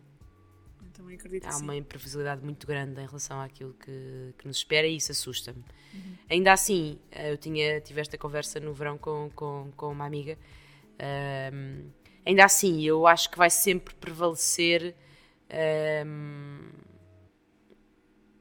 [0.81, 1.63] Eu também acredito há sim.
[1.63, 5.63] uma imprevisibilidade muito grande em relação àquilo que, que nos espera e isso assusta-me.
[5.93, 6.15] Uhum.
[6.29, 10.37] Ainda assim, eh, eu tinha, tive esta conversa no verão com, com, com uma amiga.
[10.97, 11.89] Ahm,
[12.25, 14.95] ainda assim, eu acho que vai sempre prevalecer
[15.49, 16.69] ahm,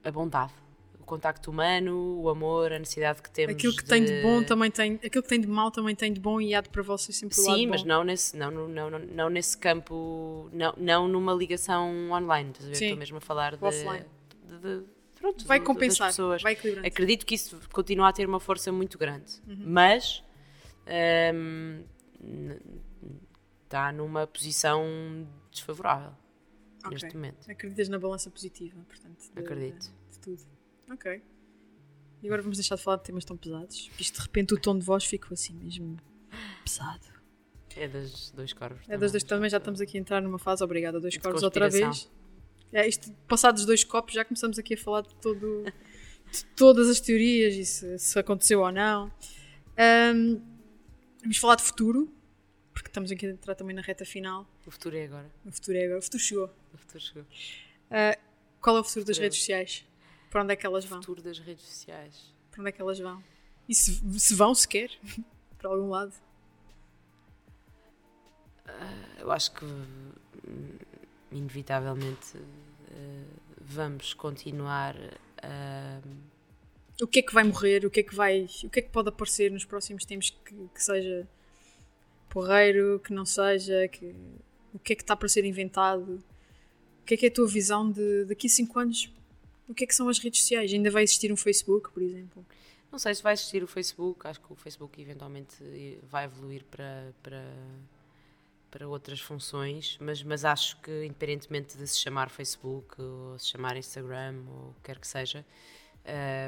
[0.05, 0.53] a bondade,
[1.01, 3.55] o contacto humano, o amor, a necessidade que temos.
[3.55, 6.21] Aquilo que tem de bom também tem, aquilo que tem de mal também tem de
[6.21, 7.71] bom e há de para vocês sempre o lado Sim, bom.
[7.73, 12.51] mas não nesse, não, não, não, não- nesse campo, não, não numa ligação online.
[12.51, 12.75] Estás a ver?
[12.77, 12.85] Sim.
[12.87, 14.05] Estou mesmo a falar de, Offline.
[14.45, 14.85] de- de-
[15.19, 16.43] pronto, Vai compensar, pessoas.
[16.43, 16.87] vai equilibrando.
[16.87, 19.57] Acredito que isso continua a ter uma força muito grande, Uhum.
[19.67, 20.23] mas
[20.87, 21.85] n-
[23.65, 26.13] está numa posição desfavorável
[26.89, 27.03] Ok.
[27.03, 27.51] neste momento.
[27.51, 29.19] Acreditas na balança positiva, portanto.
[29.35, 29.91] de- Acredito.
[30.11, 30.43] De tudo.
[30.91, 31.23] Ok.
[32.23, 33.89] E agora vamos deixar de falar de temas tão pesados.
[33.89, 35.97] porque Isto de repente o tom de voz ficou assim mesmo
[36.65, 37.07] pesado.
[37.77, 38.85] É das dois corvos.
[38.89, 41.43] É das dois também já estamos aqui a entrar numa fase, obrigada, dois De corpos
[41.45, 42.11] outra vez.
[42.73, 45.65] É, isto, passados dois copos, já começamos aqui a falar de, todo,
[46.31, 49.11] de todas as teorias e se, se aconteceu ou não.
[49.77, 50.41] Ahm,
[51.21, 52.13] vamos falar de futuro,
[52.75, 54.47] porque estamos aqui a entrar também na reta final.
[54.67, 55.31] O futuro é agora.
[55.47, 55.99] O futuro é agora.
[56.01, 56.51] O futuro chegou.
[56.73, 57.25] O futuro chegou.
[57.91, 58.19] Ah,
[58.61, 59.85] qual é o futuro das redes sociais?
[60.31, 60.99] Para onde é que elas O vão?
[61.01, 62.35] futuro das redes sociais.
[62.51, 63.23] Para onde é que elas vão?
[63.69, 64.91] E se, se vão sequer?
[65.59, 66.13] Para algum lado?
[69.19, 70.13] Eu acho que hum,
[71.33, 72.37] inevitavelmente
[72.91, 73.25] eh,
[73.61, 74.95] vamos continuar
[75.43, 76.01] a.
[77.01, 77.85] O que é que vai morrer?
[77.87, 78.47] O que é que vai.
[78.65, 81.27] O que é que pode aparecer nos próximos tempos que, que seja
[82.29, 84.15] porreiro, que não seja, que,
[84.75, 86.23] o que é que está para ser inventado?
[87.09, 89.11] Que é que é a tua visão de daqui a 5 anos?
[89.67, 90.71] O que é que são as redes sociais?
[90.71, 92.45] Ainda vai existir um Facebook, por exemplo?
[92.93, 95.57] Não sei se vai existir o Facebook, acho que o Facebook eventualmente
[96.03, 97.43] vai evoluir para, para,
[98.71, 103.75] para outras funções, mas, mas acho que independentemente de se chamar Facebook ou se chamar
[103.79, 105.47] Instagram ou o que quer que seja,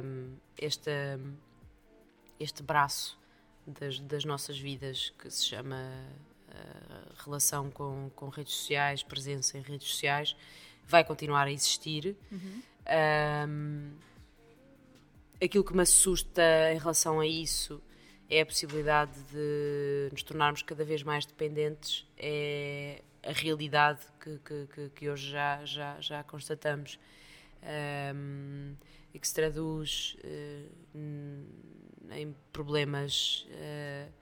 [0.04, 0.90] hum, este,
[2.38, 3.18] este braço
[3.66, 6.06] das, das nossas vidas que se chama
[7.24, 10.36] relação com, com redes sociais, presença em redes sociais,
[10.86, 12.16] vai continuar a existir.
[13.48, 13.92] Hum,
[15.42, 16.42] aquilo que me assusta
[16.72, 17.82] em relação a isso
[18.28, 24.66] é a possibilidade de nos tornarmos cada vez mais dependentes, é a realidade que, que,
[24.72, 26.98] que, que hoje já, já, já constatamos
[28.14, 28.74] um,
[29.12, 31.00] e que se traduz uh,
[32.12, 34.12] em problemas, uh,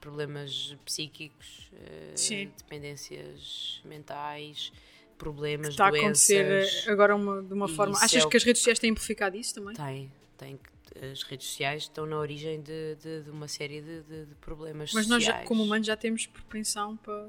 [0.00, 1.70] problemas psíquicos,
[2.14, 2.50] Sim.
[2.58, 4.72] dependências mentais,
[5.16, 6.30] problemas, Está a doenças.
[6.30, 7.96] acontecer agora uma- de uma forma.
[7.98, 9.74] Achas é o- que as redes sociais têm amplificado isso também?
[9.74, 14.02] Tem, tem que- as redes sociais estão na origem de, de, de uma série de,
[14.02, 15.48] de- problemas Mas nós, já, sociais.
[15.48, 17.28] como humanos, já temos propensão para,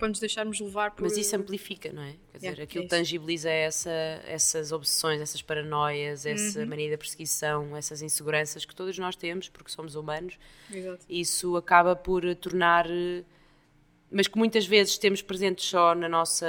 [0.00, 1.02] para nos deixarmos levar por.
[1.04, 2.12] Mas isso amplifica, não é?
[2.32, 3.90] Quer dizer, Yeah, aquilo é tangibiliza essa,
[4.26, 6.32] essas obsessões, essas paranoias, Uhum.
[6.32, 10.36] essa mania da perseguição, essas inseguranças que todos nós temos, porque somos humanos.
[10.72, 11.04] Exato.
[11.08, 12.86] Isso acaba por tornar.
[12.90, 13.22] eh,
[14.10, 16.46] Mas que muitas vezes temos presentes só na nossa,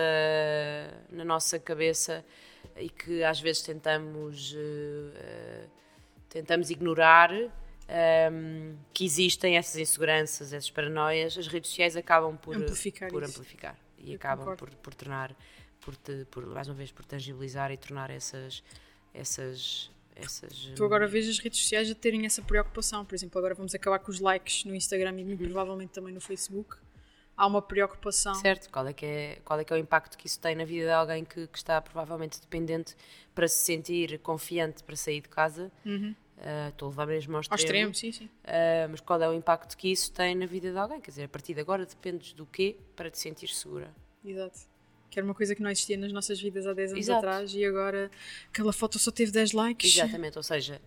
[1.12, 2.26] na nossa cabeça
[2.76, 5.68] e que às vezes tentamos, eh, eh,
[6.30, 7.30] tentamos ignorar.
[7.92, 13.32] Ehm, que existem essas inseguranças, essas paranoias, as redes sociais acabam por Amplificar por isso.
[13.40, 14.76] amplificar e Eu acabam concordo.
[14.76, 15.36] por, por tornar,
[15.82, 18.64] por, te- por, mais uma vez, por tangibilizar e tornar essas,
[19.14, 20.72] essas, essas.
[20.76, 23.04] Tu agora vês as redes sociais a terem essa preocupação.
[23.06, 26.22] Por exemplo, agora vamos acabar com os likes no Instagram e muito provavelmente também no
[26.22, 26.78] Facebook.
[27.38, 28.36] Há uma preocupação.
[28.36, 30.66] Certo, qual é, que é, qual é que é o impacto que isso tem na
[30.66, 32.96] vida de alguém que, que está provavelmente dependente
[33.34, 35.72] para se sentir confiante para sair de casa?
[36.44, 37.92] Ah, Estou a levar mesmo ao Ao extremo.
[37.92, 38.30] extremo, sim, sim.
[38.44, 41.00] Ah, mas qual é o impacto que isso tem na vida de alguém?
[41.00, 43.94] Quer dizer, a partir de agora dependes do quê para te sentir segura?
[44.26, 44.60] Exato.
[45.10, 47.26] Que era uma coisa que não existia nas nossas vidas há 10 anos Exato.
[47.26, 48.10] atrás e agora
[48.50, 49.96] aquela foto só teve 10 likes.
[49.98, 50.82] Exatamente, ou seja,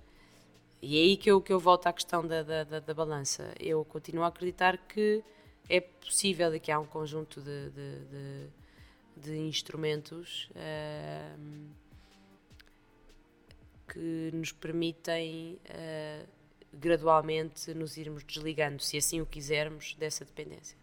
[0.81, 3.55] e é aí que eu, que eu volto à questão da, da, da, da balança.
[3.61, 5.23] Eu continuo a acreditar que
[5.69, 8.49] é possível daqui a um conjunto de, de, de,
[9.31, 11.69] de instrumentos ahm,
[13.95, 16.27] que nos permitem ah,
[16.73, 20.77] gradualmente nos irmos desligando, se assim o quisermos, dessa dependência.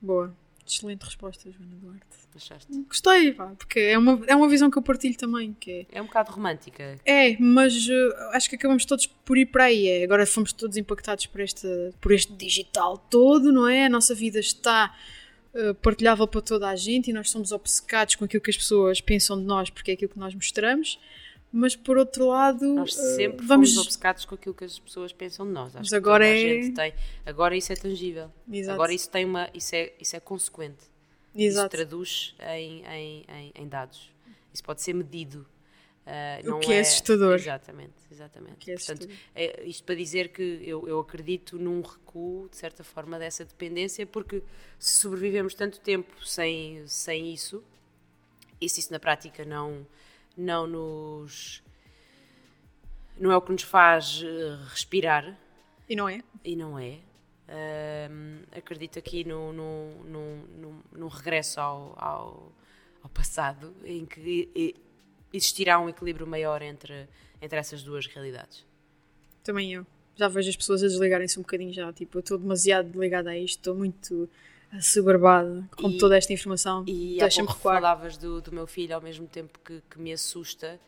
[0.00, 0.34] Boa.
[0.66, 2.06] Excelente resposta, Joana Duarte.
[2.36, 2.70] Achaste?
[2.86, 6.02] Gostei, pá, porque é uma, é uma visão que eu partilho também, que é É
[6.02, 7.00] um bocado romântica.
[7.04, 9.88] É, mas uh, acho que acabamos todos por ir para aí.
[9.88, 11.66] É, agora fomos todos impactados por este,
[12.00, 13.86] por este digital todo, não é?
[13.86, 14.94] A nossa vida está
[15.54, 19.00] uh, partilhável para toda a gente e nós somos obcecados com aquilo que as pessoas
[19.00, 21.00] pensam de nós porque é aquilo que nós mostramos.
[21.50, 23.70] Mas por outro lado, Nós uh, sempre vamos.
[23.72, 25.68] fomos obcecados com aquilo que as pessoas pensam de nós.
[25.68, 26.92] Acho Mas que agora é- gente tem.
[27.24, 28.30] Agora isso é tangível.
[28.52, 28.74] Exato.
[28.74, 29.48] Agora isso tem uma.
[29.54, 30.84] Isso é, isso é consequente.
[31.34, 31.70] Isso Exato.
[31.70, 34.10] traduz em, em, em, em dados.
[34.52, 35.46] Isso pode ser medido.
[36.06, 37.34] Ah, O que é assustador.
[37.34, 38.56] Exatamente, exatamente.
[38.56, 42.82] que é Portanto, é, isto para dizer que eu, eu acredito num recuo, de certa
[42.82, 44.42] forma, dessa dependência, porque
[44.78, 47.62] se sobrevivemos tanto tempo sem, sem isso,
[48.60, 49.86] e se isso na prática não,
[50.38, 51.62] não nos
[53.18, 55.36] não é o que nos faz uh, respirar.
[55.88, 56.22] E não é?
[56.44, 56.98] E não é.
[58.10, 62.52] Um, acredito aqui no, no, no, no, no regresso ao, ao,
[63.02, 64.74] ao, passado, em que
[65.32, 67.08] existirá um equilíbrio maior entre,
[67.40, 68.64] entre essas duas realidades.
[69.42, 69.86] Também eu.
[70.14, 71.92] Já vejo as pessoas a desligarem-se um bocadinho já.
[71.92, 74.28] Tipo, eu estou demasiado ligada a isto, estou muito
[74.72, 76.84] assoberbada com e, toda esta informação.
[76.86, 77.76] E Deixa-me recuar.
[77.76, 80.78] falavas do, do meu filho ao mesmo tempo que, que me assusta.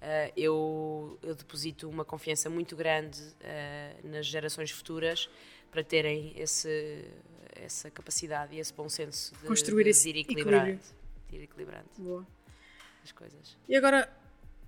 [0.00, 5.28] Uh, eu, eu, deposito uma confiança muito grande uh, nas gerações futuras
[5.70, 7.04] para terem esse,
[7.54, 10.80] essa capacidade e esse bom senso de, Construir de, de ir equilibrando,
[11.30, 12.26] ir equilibrando Boa.
[13.04, 13.58] as coisas.
[13.68, 14.10] E agora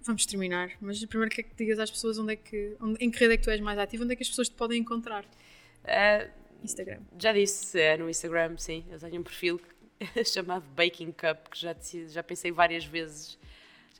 [0.02, 3.18] vamos terminar, mas primeiro quer que digas às pessoas onde é que, onde, em que
[3.18, 5.24] rede é que tu és mais ativo, onde é que as pessoas te podem encontrar?
[5.24, 6.30] Uh,
[6.62, 7.00] Instagram.
[7.18, 8.84] Já disse, é no Instagram, sim.
[8.90, 9.60] Eu tenho um perfil
[10.24, 11.74] chamado Baking Cup que já,
[12.08, 13.38] já pensei várias vezes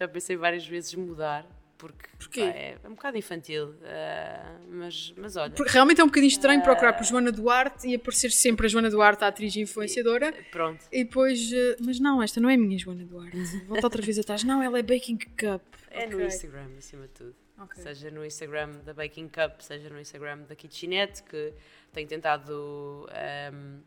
[0.03, 1.47] já pensei várias vezes mudar,
[1.79, 3.69] porque pá, é, é, um bocado infantil.
[3.69, 5.53] Uh, mas, mas olha.
[5.53, 8.69] Porque realmente é um bocadinho estranho uh, procurar por Joana Duarte e aparecer sempre a
[8.69, 10.35] Joana Duarte, a atriz influenciadora.
[10.37, 10.85] E, pronto.
[10.91, 11.53] E depois.
[11.53, 13.37] Uh, mas não, esta não é a minha Joana Duarte.
[13.67, 14.43] Volta outra vez atrás.
[14.45, 15.63] Não, ela é Baking Cup.
[15.91, 16.17] É okay.
[16.17, 17.35] no Instagram, acima de tudo.
[17.65, 17.83] Okay.
[17.83, 21.53] Seja no Instagram da Baking Cup, seja no Instagram da Kitchenette, que
[21.93, 23.07] tenho tentado.
[23.53, 23.81] Um,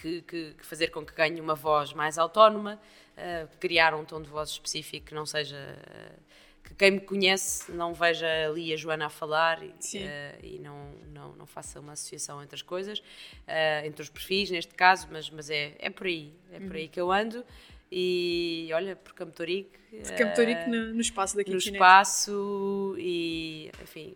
[0.00, 2.80] que, que, que, fazer com que ganhe uma voz mais autónoma,
[3.16, 5.56] uh, criar um tom de voz específico que não seja.
[5.56, 6.30] Uh,
[6.62, 9.72] que quem me conhece não veja ali a Joana a falar e, uh,
[10.42, 13.02] e não, não, não faça uma associação entre as coisas,
[13.82, 16.88] entre os perfis neste caso, mas, mas é, é por aí, é por aí uhum.
[16.90, 17.44] que eu ando.
[17.92, 19.32] E olha, por Campo.
[19.32, 24.14] Por Campo Torique no, no, espaço daqui No espaço e, enfim,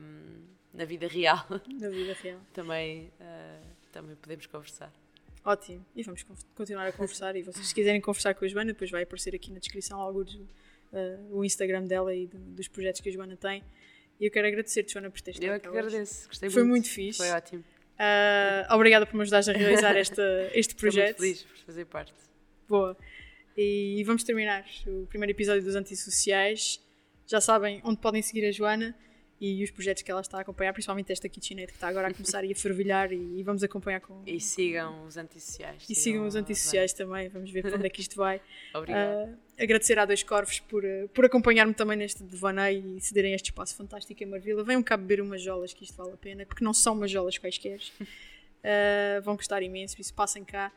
[0.00, 0.42] um,
[0.72, 1.46] na vida real.
[1.80, 2.40] Na vida real.
[2.52, 3.12] também,
[3.92, 4.92] também podemos conversar.
[5.44, 5.84] Ótimo.
[5.94, 6.24] E vamos
[6.56, 7.36] continuar a conversar.
[7.36, 10.34] E vocês, se quiserem conversar com a Joana, depois vai aparecer aqui na descrição alguns
[10.34, 10.48] uh,
[11.30, 13.62] o Instagram dela e do, dos projetos que a Joana tem.
[14.18, 16.28] E eu quero agradecer-te, Joana, por teres estado Eu é que agradeço.
[16.28, 16.70] Gostei Foi muito.
[16.70, 17.18] muito fixe.
[17.18, 17.62] Foi ótimo.
[17.94, 21.22] Uh, obrigada por me ajudares a realizar esta, este projeto.
[21.22, 22.14] Estou muito feliz por fazer parte.
[22.68, 22.96] Boa.
[23.56, 26.80] E vamos terminar o primeiro episódio dos Antissociais.
[27.26, 28.94] Já sabem onde podem seguir a Joana
[29.40, 32.14] e os projetos que ela está a acompanhar, principalmente esta kitchenette que está agora a
[32.14, 34.22] começar a fervilhar e, e, vamos acompanhar com...
[34.26, 35.84] E sigam os antissociais.
[35.88, 37.06] E sigam os antissociais bem.
[37.06, 38.40] também, vamos ver para onde é que isto vai.
[38.74, 39.30] Obrigada.
[39.30, 43.50] Uh, agradecer a Dois Corvos por, uh, por acompanhar-me também neste devaneio e cederem este
[43.50, 44.64] espaço fantástico em Marvila.
[44.64, 47.36] Venham cá beber umas jolas que isto vale a pena, porque não são umas jolas
[47.36, 47.80] quaisquer.
[48.00, 50.72] Uh, vão gostar imenso, isso passem cá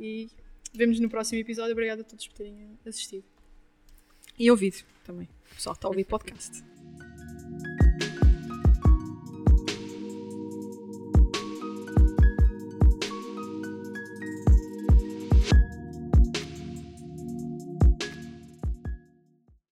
[0.00, 0.28] e
[0.72, 1.72] vemos no próximo episódio.
[1.72, 3.24] Obrigada a todos por terem assistido.
[4.38, 5.28] E ouvido também.
[5.54, 6.62] Pessoal está a ouvir podcast.